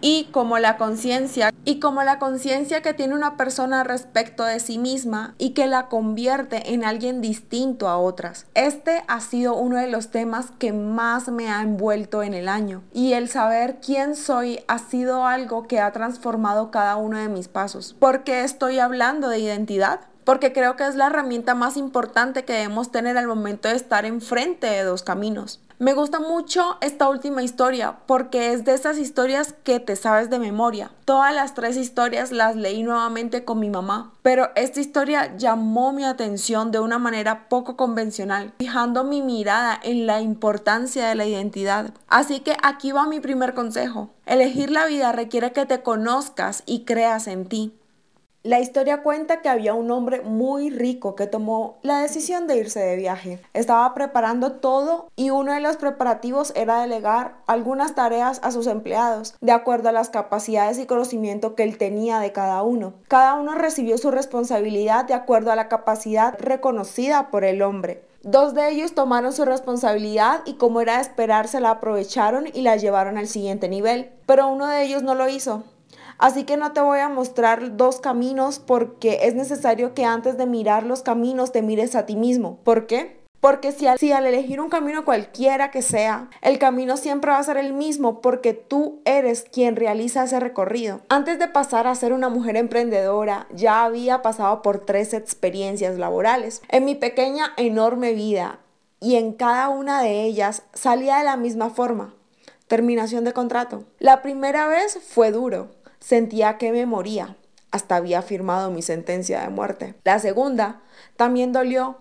y 0.00 0.28
como 0.32 0.58
la 0.58 0.76
conciencia 0.76 1.52
y 1.64 1.80
como 1.80 2.02
la 2.02 2.18
conciencia 2.18 2.82
que 2.82 2.94
tiene 2.94 3.14
una 3.14 3.36
persona 3.36 3.84
respecto 3.84 4.44
de 4.44 4.60
sí 4.60 4.78
misma 4.78 5.34
y 5.38 5.50
que 5.50 5.66
la 5.66 5.88
convierte 5.88 6.72
en 6.72 6.84
alguien 6.84 7.20
distinto 7.20 7.88
a 7.88 7.98
otras. 7.98 8.46
Este 8.54 9.02
ha 9.08 9.20
sido 9.20 9.54
uno 9.54 9.76
de 9.76 9.88
los 9.88 10.10
temas 10.10 10.52
que 10.58 10.72
más 10.72 11.28
me 11.28 11.50
ha 11.50 11.62
envuelto 11.62 12.22
en 12.22 12.34
el 12.34 12.48
año 12.48 12.82
y 12.92 13.12
el 13.12 13.28
saber 13.28 13.78
quién 13.84 14.16
soy 14.16 14.60
ha 14.68 14.78
sido 14.78 15.26
algo 15.26 15.66
que 15.66 15.80
ha 15.80 15.92
transformado 15.92 16.70
cada 16.70 16.96
uno 16.96 17.18
de 17.18 17.28
mis 17.28 17.48
pasos. 17.48 17.94
¿Por 17.98 18.24
qué 18.24 18.44
estoy 18.44 18.78
hablando 18.78 19.28
de 19.28 19.40
identidad? 19.40 20.00
porque 20.28 20.52
creo 20.52 20.76
que 20.76 20.86
es 20.86 20.94
la 20.94 21.06
herramienta 21.06 21.54
más 21.54 21.78
importante 21.78 22.44
que 22.44 22.52
debemos 22.52 22.92
tener 22.92 23.16
al 23.16 23.26
momento 23.26 23.70
de 23.70 23.76
estar 23.76 24.04
enfrente 24.04 24.66
de 24.66 24.82
dos 24.82 25.02
caminos. 25.02 25.62
Me 25.80 25.92
gusta 25.92 26.18
mucho 26.18 26.76
esta 26.80 27.08
última 27.08 27.44
historia 27.44 27.98
porque 28.06 28.52
es 28.52 28.64
de 28.64 28.74
esas 28.74 28.98
historias 28.98 29.54
que 29.62 29.78
te 29.78 29.94
sabes 29.94 30.28
de 30.28 30.40
memoria. 30.40 30.90
Todas 31.04 31.32
las 31.32 31.54
tres 31.54 31.76
historias 31.76 32.32
las 32.32 32.56
leí 32.56 32.82
nuevamente 32.82 33.44
con 33.44 33.60
mi 33.60 33.70
mamá, 33.70 34.12
pero 34.22 34.50
esta 34.56 34.80
historia 34.80 35.36
llamó 35.36 35.92
mi 35.92 36.04
atención 36.04 36.72
de 36.72 36.80
una 36.80 36.98
manera 36.98 37.48
poco 37.48 37.76
convencional, 37.76 38.52
fijando 38.58 39.04
mi 39.04 39.22
mirada 39.22 39.78
en 39.80 40.08
la 40.08 40.20
importancia 40.20 41.06
de 41.06 41.14
la 41.14 41.26
identidad. 41.26 41.94
Así 42.08 42.40
que 42.40 42.56
aquí 42.60 42.90
va 42.90 43.06
mi 43.06 43.20
primer 43.20 43.54
consejo. 43.54 44.10
Elegir 44.26 44.72
la 44.72 44.84
vida 44.86 45.12
requiere 45.12 45.52
que 45.52 45.64
te 45.64 45.84
conozcas 45.84 46.64
y 46.66 46.86
creas 46.86 47.28
en 47.28 47.46
ti. 47.46 47.77
La 48.48 48.60
historia 48.60 49.02
cuenta 49.02 49.42
que 49.42 49.50
había 49.50 49.74
un 49.74 49.90
hombre 49.90 50.22
muy 50.22 50.70
rico 50.70 51.14
que 51.14 51.26
tomó 51.26 51.76
la 51.82 52.00
decisión 52.00 52.46
de 52.46 52.56
irse 52.56 52.80
de 52.80 52.96
viaje. 52.96 53.42
Estaba 53.52 53.92
preparando 53.92 54.52
todo 54.52 55.10
y 55.16 55.28
uno 55.28 55.52
de 55.52 55.60
los 55.60 55.76
preparativos 55.76 56.54
era 56.56 56.80
delegar 56.80 57.34
algunas 57.46 57.94
tareas 57.94 58.40
a 58.42 58.50
sus 58.50 58.66
empleados, 58.66 59.34
de 59.42 59.52
acuerdo 59.52 59.90
a 59.90 59.92
las 59.92 60.08
capacidades 60.08 60.78
y 60.78 60.86
conocimiento 60.86 61.54
que 61.54 61.62
él 61.62 61.76
tenía 61.76 62.20
de 62.20 62.32
cada 62.32 62.62
uno. 62.62 62.94
Cada 63.06 63.34
uno 63.34 63.54
recibió 63.54 63.98
su 63.98 64.10
responsabilidad 64.10 65.04
de 65.04 65.12
acuerdo 65.12 65.52
a 65.52 65.56
la 65.56 65.68
capacidad 65.68 66.34
reconocida 66.38 67.30
por 67.30 67.44
el 67.44 67.60
hombre. 67.60 68.02
Dos 68.22 68.54
de 68.54 68.70
ellos 68.70 68.94
tomaron 68.94 69.34
su 69.34 69.44
responsabilidad 69.44 70.40
y 70.46 70.54
como 70.54 70.80
era 70.80 70.96
de 70.96 71.02
esperarse 71.02 71.60
la 71.60 71.72
aprovecharon 71.72 72.46
y 72.46 72.62
la 72.62 72.76
llevaron 72.76 73.18
al 73.18 73.28
siguiente 73.28 73.68
nivel, 73.68 74.10
pero 74.24 74.48
uno 74.48 74.68
de 74.68 74.84
ellos 74.84 75.02
no 75.02 75.14
lo 75.14 75.28
hizo. 75.28 75.64
Así 76.18 76.44
que 76.44 76.56
no 76.56 76.72
te 76.72 76.80
voy 76.80 76.98
a 76.98 77.08
mostrar 77.08 77.76
dos 77.76 78.00
caminos 78.00 78.58
porque 78.58 79.20
es 79.22 79.34
necesario 79.34 79.94
que 79.94 80.04
antes 80.04 80.36
de 80.36 80.46
mirar 80.46 80.84
los 80.84 81.02
caminos 81.02 81.52
te 81.52 81.62
mires 81.62 81.94
a 81.94 82.06
ti 82.06 82.16
mismo. 82.16 82.58
¿Por 82.64 82.86
qué? 82.86 83.18
Porque 83.40 83.70
si 83.70 83.86
al, 83.86 83.98
si 83.98 84.10
al, 84.10 84.26
elegir 84.26 84.60
un 84.60 84.68
camino 84.68 85.04
cualquiera 85.04 85.70
que 85.70 85.80
sea, 85.80 86.28
el 86.42 86.58
camino 86.58 86.96
siempre 86.96 87.30
va 87.30 87.38
a 87.38 87.44
ser 87.44 87.56
el 87.56 87.72
mismo 87.72 88.20
porque 88.20 88.52
tú 88.52 89.00
eres 89.04 89.44
quien 89.44 89.76
realiza 89.76 90.24
ese 90.24 90.40
recorrido. 90.40 91.02
Antes 91.08 91.38
de 91.38 91.46
pasar 91.46 91.86
a 91.86 91.94
ser 91.94 92.12
una 92.12 92.28
mujer 92.28 92.56
emprendedora, 92.56 93.46
ya 93.54 93.84
había 93.84 94.22
pasado 94.22 94.60
por 94.60 94.84
tres 94.84 95.14
experiencias 95.14 95.98
laborales. 95.98 96.62
En 96.68 96.84
mi 96.84 96.96
pequeña, 96.96 97.52
enorme 97.56 98.12
vida 98.12 98.58
y 99.00 99.14
en 99.14 99.32
cada 99.32 99.68
una 99.68 100.02
de 100.02 100.24
ellas 100.24 100.64
salía 100.74 101.18
de 101.18 101.24
la 101.24 101.36
misma 101.36 101.70
forma. 101.70 102.14
Terminación 102.66 103.24
de 103.24 103.32
contrato. 103.32 103.84
La 103.98 104.20
primera 104.20 104.66
vez 104.66 104.98
fue 105.02 105.30
duro. 105.30 105.68
Sentía 106.08 106.56
que 106.56 106.72
me 106.72 106.86
moría. 106.86 107.36
Hasta 107.70 107.96
había 107.96 108.22
firmado 108.22 108.70
mi 108.70 108.80
sentencia 108.80 109.42
de 109.42 109.50
muerte. 109.50 109.94
La 110.04 110.18
segunda 110.18 110.80
también 111.16 111.52
dolió, 111.52 111.98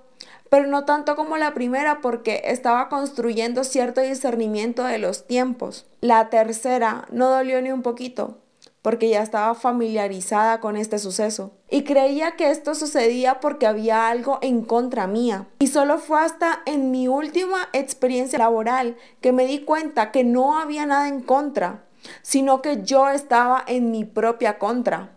pero 0.49 0.65
no 0.65 0.85
tanto 0.85 1.17
como 1.17 1.35
la 1.35 1.53
primera 1.53 1.99
porque 1.99 2.43
estaba 2.45 2.87
construyendo 2.87 3.65
cierto 3.65 3.99
discernimiento 3.99 4.85
de 4.85 4.97
los 4.97 5.27
tiempos. 5.27 5.87
La 5.99 6.29
tercera 6.29 7.05
no 7.11 7.29
dolió 7.29 7.61
ni 7.61 7.73
un 7.73 7.81
poquito 7.81 8.37
porque 8.81 9.09
ya 9.09 9.21
estaba 9.21 9.53
familiarizada 9.55 10.61
con 10.61 10.77
este 10.77 10.99
suceso 10.99 11.51
y 11.69 11.83
creía 11.83 12.37
que 12.37 12.51
esto 12.51 12.75
sucedía 12.75 13.41
porque 13.41 13.67
había 13.67 14.07
algo 14.07 14.39
en 14.41 14.61
contra 14.61 15.07
mía. 15.07 15.47
Y 15.59 15.67
solo 15.67 15.97
fue 15.97 16.21
hasta 16.21 16.61
en 16.65 16.91
mi 16.91 17.09
última 17.09 17.67
experiencia 17.73 18.39
laboral 18.39 18.95
que 19.19 19.33
me 19.33 19.47
di 19.47 19.65
cuenta 19.65 20.13
que 20.13 20.23
no 20.23 20.57
había 20.57 20.85
nada 20.85 21.09
en 21.09 21.19
contra, 21.19 21.83
sino 22.21 22.61
que 22.61 22.83
yo 22.83 23.09
estaba 23.09 23.63
en 23.67 23.91
mi 23.91 24.03
propia 24.05 24.57
contra. 24.57 25.11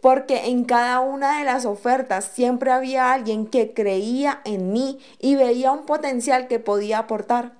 Porque 0.00 0.46
en 0.46 0.64
cada 0.64 1.00
una 1.00 1.38
de 1.38 1.44
las 1.44 1.64
ofertas 1.64 2.24
siempre 2.24 2.72
había 2.72 3.12
alguien 3.12 3.46
que 3.46 3.72
creía 3.72 4.40
en 4.44 4.72
mí 4.72 4.98
y 5.20 5.36
veía 5.36 5.70
un 5.70 5.86
potencial 5.86 6.48
que 6.48 6.58
podía 6.58 6.98
aportar. 6.98 7.52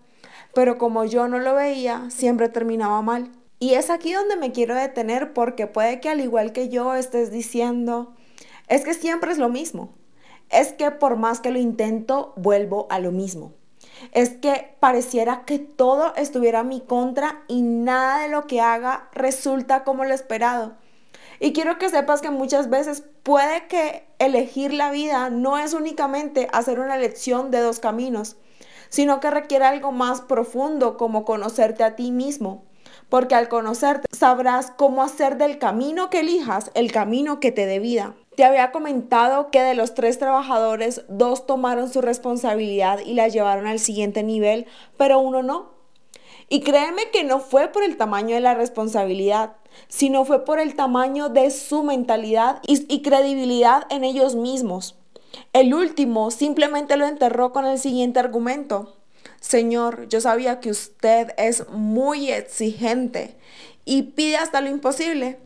Pero 0.53 0.77
como 0.77 1.05
yo 1.05 1.29
no 1.29 1.39
lo 1.39 1.55
veía, 1.55 2.11
siempre 2.11 2.49
terminaba 2.49 3.01
mal. 3.01 3.31
Y 3.59 3.75
es 3.75 3.91
aquí 3.91 4.13
donde 4.13 4.37
me 4.37 4.51
quiero 4.51 4.75
detener 4.75 5.33
porque 5.33 5.69
puede 5.69 6.01
que 6.01 6.09
al 6.09 6.21
igual 6.21 6.53
que 6.53 6.69
yo 6.69 6.95
estés 6.95 7.31
diciendo, 7.31 8.13
es 8.67 8.85
que 8.85 8.95
siempre 8.95 9.31
es 9.31 9.39
lo 9.39 9.49
mismo. 9.49 9.91
Es 10.51 10.73
que 10.73 10.91
por 10.91 11.17
más 11.17 11.41
que 11.41 11.53
lo 11.53 11.61
intento, 11.61 12.33
vuelvo 12.37 12.89
a 12.91 12.99
lo 12.99 13.13
mismo 13.13 13.53
es 14.11 14.31
que 14.31 14.75
pareciera 14.81 15.45
que 15.45 15.59
todo 15.59 16.15
estuviera 16.17 16.61
a 16.61 16.65
mi 16.65 16.81
contra 16.81 17.43
y 17.49 17.63
nada 17.63 18.23
de 18.23 18.29
lo 18.29 18.47
que 18.47 18.61
haga 18.61 19.09
resulta 19.13 19.85
como 19.85 20.05
lo 20.05 20.15
esperado. 20.15 20.75
Y 21.41 21.53
quiero 21.53 21.79
que 21.79 21.89
sepas 21.89 22.21
que 22.21 22.31
muchas 22.31 22.71
veces 22.71 23.03
puede 23.23 23.67
que 23.67 24.07
elegir 24.19 24.73
la 24.73 24.91
vida 24.91 25.31
no 25.31 25.59
es 25.59 25.75
únicamente 25.75 26.49
hacer 26.53 26.79
una 26.79 26.97
elección 26.97 27.51
de 27.51 27.61
dos 27.61 27.81
caminos, 27.81 28.37
sino 28.89 29.21
que 29.21 29.31
requiere 29.31 29.65
algo 29.65 29.91
más 29.91 30.21
profundo 30.21 30.97
como 30.97 31.25
conocerte 31.25 31.83
a 31.83 31.97
ti 31.97 32.13
mismo. 32.13 32.65
Porque 33.09 33.35
al 33.35 33.49
conocerte 33.49 34.07
sabrás 34.17 34.71
cómo 34.71 35.03
hacer 35.03 35.37
del 35.37 35.59
camino 35.59 36.11
que 36.11 36.21
elijas 36.21 36.71
el 36.75 36.93
camino 36.93 37.41
que 37.41 37.53
te 37.53 37.67
dé 37.67 37.79
vida. 37.79 38.15
Te 38.37 38.45
había 38.45 38.73
comentado 38.73 39.51
que 39.51 39.61
de 39.61 39.75
los 39.75 39.95
tres 39.95 40.19
trabajadores, 40.19 41.03
dos 41.09 41.47
tomaron 41.47 41.91
su 41.91 42.01
responsabilidad 42.01 43.01
y 43.01 43.15
la 43.15 43.29
llevaron 43.29 43.67
al 43.67 43.79
siguiente 43.79 44.23
nivel, 44.23 44.67
pero 44.97 45.19
uno 45.19 45.43
no. 45.43 45.73
Y 46.49 46.61
créeme 46.61 47.11
que 47.13 47.25
no 47.25 47.41
fue 47.41 47.69
por 47.69 47.83
el 47.83 47.97
tamaño 47.97 48.35
de 48.35 48.41
la 48.41 48.55
responsabilidad, 48.55 49.57
sino 49.89 50.25
fue 50.25 50.45
por 50.45 50.61
el 50.61 50.75
tamaño 50.77 51.29
de 51.29 51.51
su 51.51 51.83
mentalidad 51.83 52.61
y, 52.67 53.03
credibilidad 53.03 53.85
en 53.91 54.05
ellos 54.05 54.35
mismos. 54.35 54.97
El 55.53 55.75
último 55.75 56.31
simplemente 56.31 56.97
lo 56.97 57.07
enterró 57.07 57.53
con 57.53 57.67
el 57.67 57.79
siguiente 57.79 58.21
argumento. 58.21 58.97
Señor, 59.41 60.09
yo 60.09 60.21
sabía 60.21 60.61
que 60.61 60.71
usted 60.71 61.33
es 61.37 61.69
muy 61.69 62.31
exigente 62.31 63.37
y 63.85 64.03
pide 64.03 64.37
hasta 64.37 64.61
lo 64.61 64.71
imposible. 64.71 65.39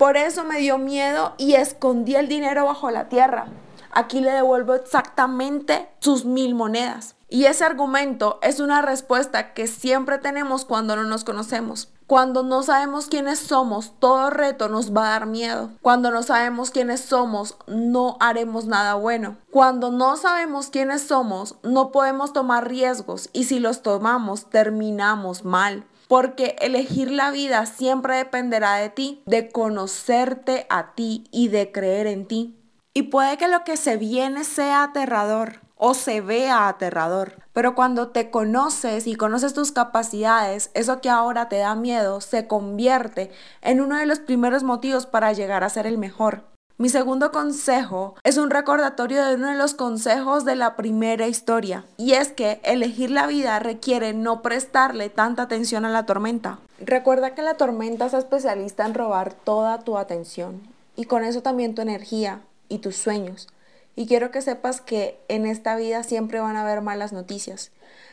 Por 0.00 0.16
eso 0.16 0.44
me 0.44 0.60
dio 0.60 0.78
miedo 0.78 1.34
y 1.36 1.56
escondí 1.56 2.14
el 2.14 2.26
dinero 2.26 2.64
bajo 2.64 2.90
la 2.90 3.10
tierra. 3.10 3.48
Aquí 3.92 4.22
le 4.22 4.30
devuelvo 4.30 4.72
exactamente 4.72 5.90
sus 5.98 6.24
mil 6.24 6.54
monedas. 6.54 7.16
Y 7.28 7.44
ese 7.44 7.66
argumento 7.66 8.38
es 8.40 8.60
una 8.60 8.80
respuesta 8.80 9.52
que 9.52 9.66
siempre 9.66 10.16
tenemos 10.16 10.64
cuando 10.64 10.96
no 10.96 11.02
nos 11.02 11.24
conocemos. 11.24 11.92
Cuando 12.06 12.42
no 12.42 12.62
sabemos 12.62 13.08
quiénes 13.08 13.40
somos, 13.40 13.92
todo 13.98 14.30
reto 14.30 14.70
nos 14.70 14.96
va 14.96 15.04
a 15.04 15.10
dar 15.10 15.26
miedo. 15.26 15.68
Cuando 15.82 16.10
no 16.10 16.22
sabemos 16.22 16.70
quiénes 16.70 17.00
somos, 17.02 17.58
no 17.66 18.16
haremos 18.20 18.64
nada 18.64 18.94
bueno. 18.94 19.36
Cuando 19.50 19.90
no 19.90 20.16
sabemos 20.16 20.70
quiénes 20.70 21.02
somos, 21.02 21.56
no 21.62 21.92
podemos 21.92 22.32
tomar 22.32 22.66
riesgos 22.66 23.28
y 23.34 23.44
si 23.44 23.60
los 23.60 23.82
tomamos, 23.82 24.48
terminamos 24.48 25.44
mal 25.44 25.84
porque 26.10 26.56
elegir 26.58 27.12
la 27.12 27.30
vida 27.30 27.66
siempre 27.66 28.16
dependerá 28.16 28.74
de 28.74 28.88
ti, 28.88 29.22
de 29.26 29.48
conocerte 29.48 30.66
a 30.68 30.96
ti 30.96 31.22
y 31.30 31.46
de 31.46 31.70
creer 31.70 32.08
en 32.08 32.26
ti. 32.26 32.58
Y 32.92 33.02
puede 33.02 33.36
que 33.36 33.46
lo 33.46 33.62
que 33.62 33.76
se 33.76 33.96
viene 33.96 34.42
sea 34.42 34.82
aterrador 34.82 35.60
o 35.76 35.94
se 35.94 36.20
vea 36.20 36.66
aterrador, 36.66 37.36
pero 37.52 37.76
cuando 37.76 38.08
te 38.08 38.28
conoces 38.28 39.06
y 39.06 39.14
conoces 39.14 39.54
tus 39.54 39.70
capacidades, 39.70 40.72
eso 40.74 41.00
que 41.00 41.10
ahora 41.10 41.48
te 41.48 41.58
da 41.58 41.76
miedo 41.76 42.20
se 42.20 42.48
convierte 42.48 43.30
en 43.62 43.80
uno 43.80 43.96
de 43.96 44.06
los 44.06 44.18
primeros 44.18 44.64
motivos 44.64 45.06
para 45.06 45.32
llegar 45.32 45.62
a 45.62 45.70
ser 45.70 45.86
el 45.86 45.96
mejor. 45.96 46.49
Mi 46.80 46.88
segundo 46.88 47.30
consejo 47.30 48.14
es 48.24 48.38
un 48.38 48.48
recordatorio 48.48 49.22
de 49.22 49.34
uno 49.34 49.48
de 49.48 49.54
los 49.54 49.74
consejos 49.74 50.46
de 50.46 50.56
la 50.56 50.76
primera 50.76 51.26
historia, 51.26 51.84
y 51.98 52.14
es 52.14 52.32
que 52.32 52.58
elegir 52.64 53.10
la 53.10 53.26
vida 53.26 53.58
requiere 53.58 54.14
no 54.14 54.40
prestarle 54.40 55.10
tanta 55.10 55.42
atención 55.42 55.84
a 55.84 55.90
la 55.90 56.06
tormenta. 56.06 56.58
Recuerda 56.80 57.34
que 57.34 57.42
la 57.42 57.58
tormenta 57.58 58.06
es 58.06 58.14
especialista 58.14 58.86
en 58.86 58.94
robar 58.94 59.34
toda 59.34 59.80
tu 59.80 59.98
atención, 59.98 60.62
y 60.96 61.04
con 61.04 61.22
eso 61.22 61.42
también 61.42 61.74
tu 61.74 61.82
energía 61.82 62.40
y 62.70 62.78
tus 62.78 62.96
sueños. 62.96 63.48
Y 63.94 64.06
quiero 64.06 64.30
que 64.30 64.40
sepas 64.40 64.80
que 64.80 65.20
en 65.28 65.44
esta 65.44 65.76
vida 65.76 66.02
siempre 66.02 66.40
van 66.40 66.56
a 66.56 66.62
haber 66.62 66.80
malas 66.80 67.12
noticias, 67.12 67.72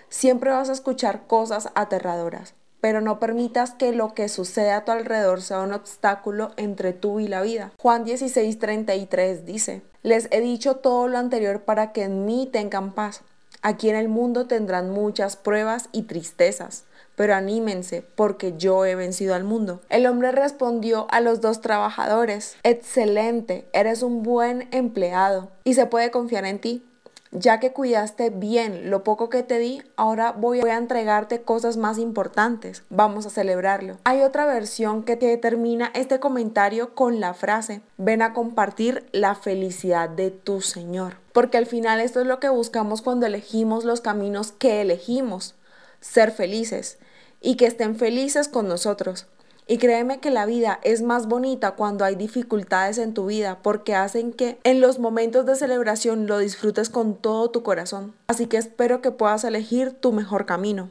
siempre 0.10 0.52
vas 0.52 0.68
a 0.68 0.74
escuchar 0.74 1.26
cosas 1.26 1.70
aterradoras. 1.74 2.54
Pero 2.82 3.02
no 3.02 3.20
permitas 3.20 3.72
que 3.72 3.92
lo 3.92 4.14
que 4.14 4.30
sucede 4.30 4.72
a 4.72 4.86
tu 4.86 4.92
alrededor 4.92 5.42
sea 5.42 5.62
un 5.62 5.74
obstáculo 5.74 6.52
entre 6.58 6.94
tú 6.94 7.20
y 7.20 7.28
la 7.28 7.42
vida. 7.42 7.72
Juan 7.78 8.06
16:33 8.06 9.44
dice, 9.44 9.82
les 10.04 10.28
he 10.32 10.42
dicho 10.42 10.76
todo 10.78 11.08
lo 11.08 11.18
anterior 11.18 11.62
para 11.62 11.92
que 11.92 12.04
en 12.04 12.26
mí 12.26 12.50
tengan 12.52 12.94
paz. 12.94 13.24
Aquí 13.62 13.90
en 13.90 13.96
el 13.96 14.08
mundo 14.08 14.48
tendrán 14.48 14.92
muchas 14.92 15.36
pruebas 15.36 15.90
y 15.92 16.04
tristezas, 16.04 16.86
pero 17.16 17.34
anímense 17.34 18.04
porque 18.16 18.54
yo 18.58 18.86
he 18.86 18.96
vencido 18.96 19.34
al 19.34 19.44
mundo. 19.44 19.82
El 19.90 20.06
hombre 20.06 20.32
respondió 20.32 21.08
a 21.10 21.20
los 21.20 21.42
dos 21.42 21.62
trabajadores, 21.62 22.56
excelente, 22.64 23.68
eres 23.74 24.04
un 24.04 24.22
buen 24.22 24.68
empleado 24.72 25.50
y 25.64 25.74
se 25.74 25.88
puede 25.88 26.12
confiar 26.12 26.46
en 26.46 26.60
ti. 26.60 26.86
Ya 27.32 27.60
que 27.60 27.74
cuidaste 27.74 28.30
bien 28.30 28.90
lo 28.90 29.04
poco 29.04 29.30
que 29.30 29.44
te 29.44 29.60
di, 29.60 29.82
ahora 29.96 30.32
voy 30.32 30.62
a 30.62 30.78
entregarte 30.78 31.42
cosas 31.42 31.78
más 31.78 31.98
importantes. 31.98 32.84
Vamos 32.90 33.26
a 33.26 33.30
celebrarlo. 33.30 33.98
Hay 34.06 34.22
otra 34.22 34.46
versión 34.46 35.04
que 35.04 35.16
te 35.16 35.36
termina 35.38 35.92
este 35.94 36.20
comentario 36.20 36.96
con 36.96 37.20
la 37.20 37.34
frase, 37.34 37.82
ven 37.98 38.22
a 38.22 38.34
compartir 38.34 39.06
la 39.12 39.36
felicidad 39.36 40.10
de 40.10 40.32
tu 40.32 40.62
Señor. 40.62 41.16
Porque 41.34 41.58
al 41.58 41.66
final 41.66 42.00
esto 42.00 42.22
es 42.22 42.28
lo 42.28 42.40
que 42.40 42.50
buscamos 42.50 43.02
cuando 43.02 43.26
elegimos 43.26 43.84
los 43.84 44.02
caminos 44.02 44.52
que 44.52 44.82
elegimos, 44.82 45.56
ser 46.00 46.32
felices 46.32 46.98
y 47.42 47.56
que 47.56 47.66
estén 47.66 47.96
felices 47.96 48.48
con 48.48 48.68
nosotros. 48.68 49.28
Y 49.70 49.80
créeme 49.80 50.20
que 50.20 50.32
la 50.32 50.46
vida 50.46 50.80
es 50.84 51.02
más 51.02 51.28
bonita 51.28 51.72
cuando 51.72 52.06
hay 52.06 52.16
dificultades 52.16 52.98
en 52.98 53.14
tu 53.14 53.26
vida 53.26 53.60
porque 53.62 53.96
hacen 53.96 54.32
que 54.32 54.58
en 54.64 54.80
los 54.80 54.98
momentos 54.98 55.46
de 55.46 55.56
celebración 55.56 56.26
lo 56.26 56.40
disfrutes 56.40 56.90
con 56.90 57.16
todo 57.16 57.52
tu 57.52 57.64
corazón. 57.64 58.14
Así 58.28 58.48
que 58.48 58.56
espero 58.56 59.02
que 59.02 59.12
puedas 59.12 59.44
elegir 59.44 59.92
tu 59.92 60.14
mejor 60.14 60.46
camino. 60.46 60.90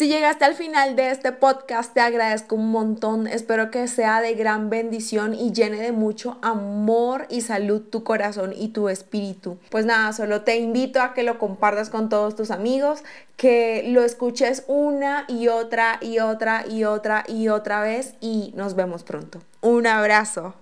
Si 0.00 0.08
llegaste 0.08 0.46
al 0.46 0.54
final 0.54 0.96
de 0.96 1.10
este 1.10 1.30
podcast, 1.30 1.92
te 1.92 2.00
agradezco 2.00 2.54
un 2.54 2.70
montón. 2.70 3.26
Espero 3.26 3.70
que 3.70 3.86
sea 3.86 4.22
de 4.22 4.32
gran 4.32 4.70
bendición 4.70 5.34
y 5.34 5.52
llene 5.52 5.76
de 5.76 5.92
mucho 5.92 6.38
amor 6.40 7.26
y 7.28 7.42
salud 7.42 7.82
tu 7.82 8.02
corazón 8.02 8.54
y 8.56 8.68
tu 8.68 8.88
espíritu. 8.88 9.58
Pues 9.68 9.84
nada, 9.84 10.14
solo 10.14 10.40
te 10.40 10.56
invito 10.56 11.02
a 11.02 11.12
que 11.12 11.22
lo 11.22 11.38
compartas 11.38 11.90
con 11.90 12.08
todos 12.08 12.34
tus 12.34 12.50
amigos, 12.50 13.04
que 13.36 13.84
lo 13.88 14.02
escuches 14.02 14.64
una 14.68 15.26
y 15.28 15.48
otra 15.48 15.98
y 16.00 16.20
otra 16.20 16.64
y 16.66 16.84
otra 16.84 17.24
y 17.28 17.48
otra 17.48 17.82
vez 17.82 18.14
y 18.22 18.54
nos 18.56 18.76
vemos 18.76 19.02
pronto. 19.02 19.42
Un 19.60 19.86
abrazo. 19.86 20.54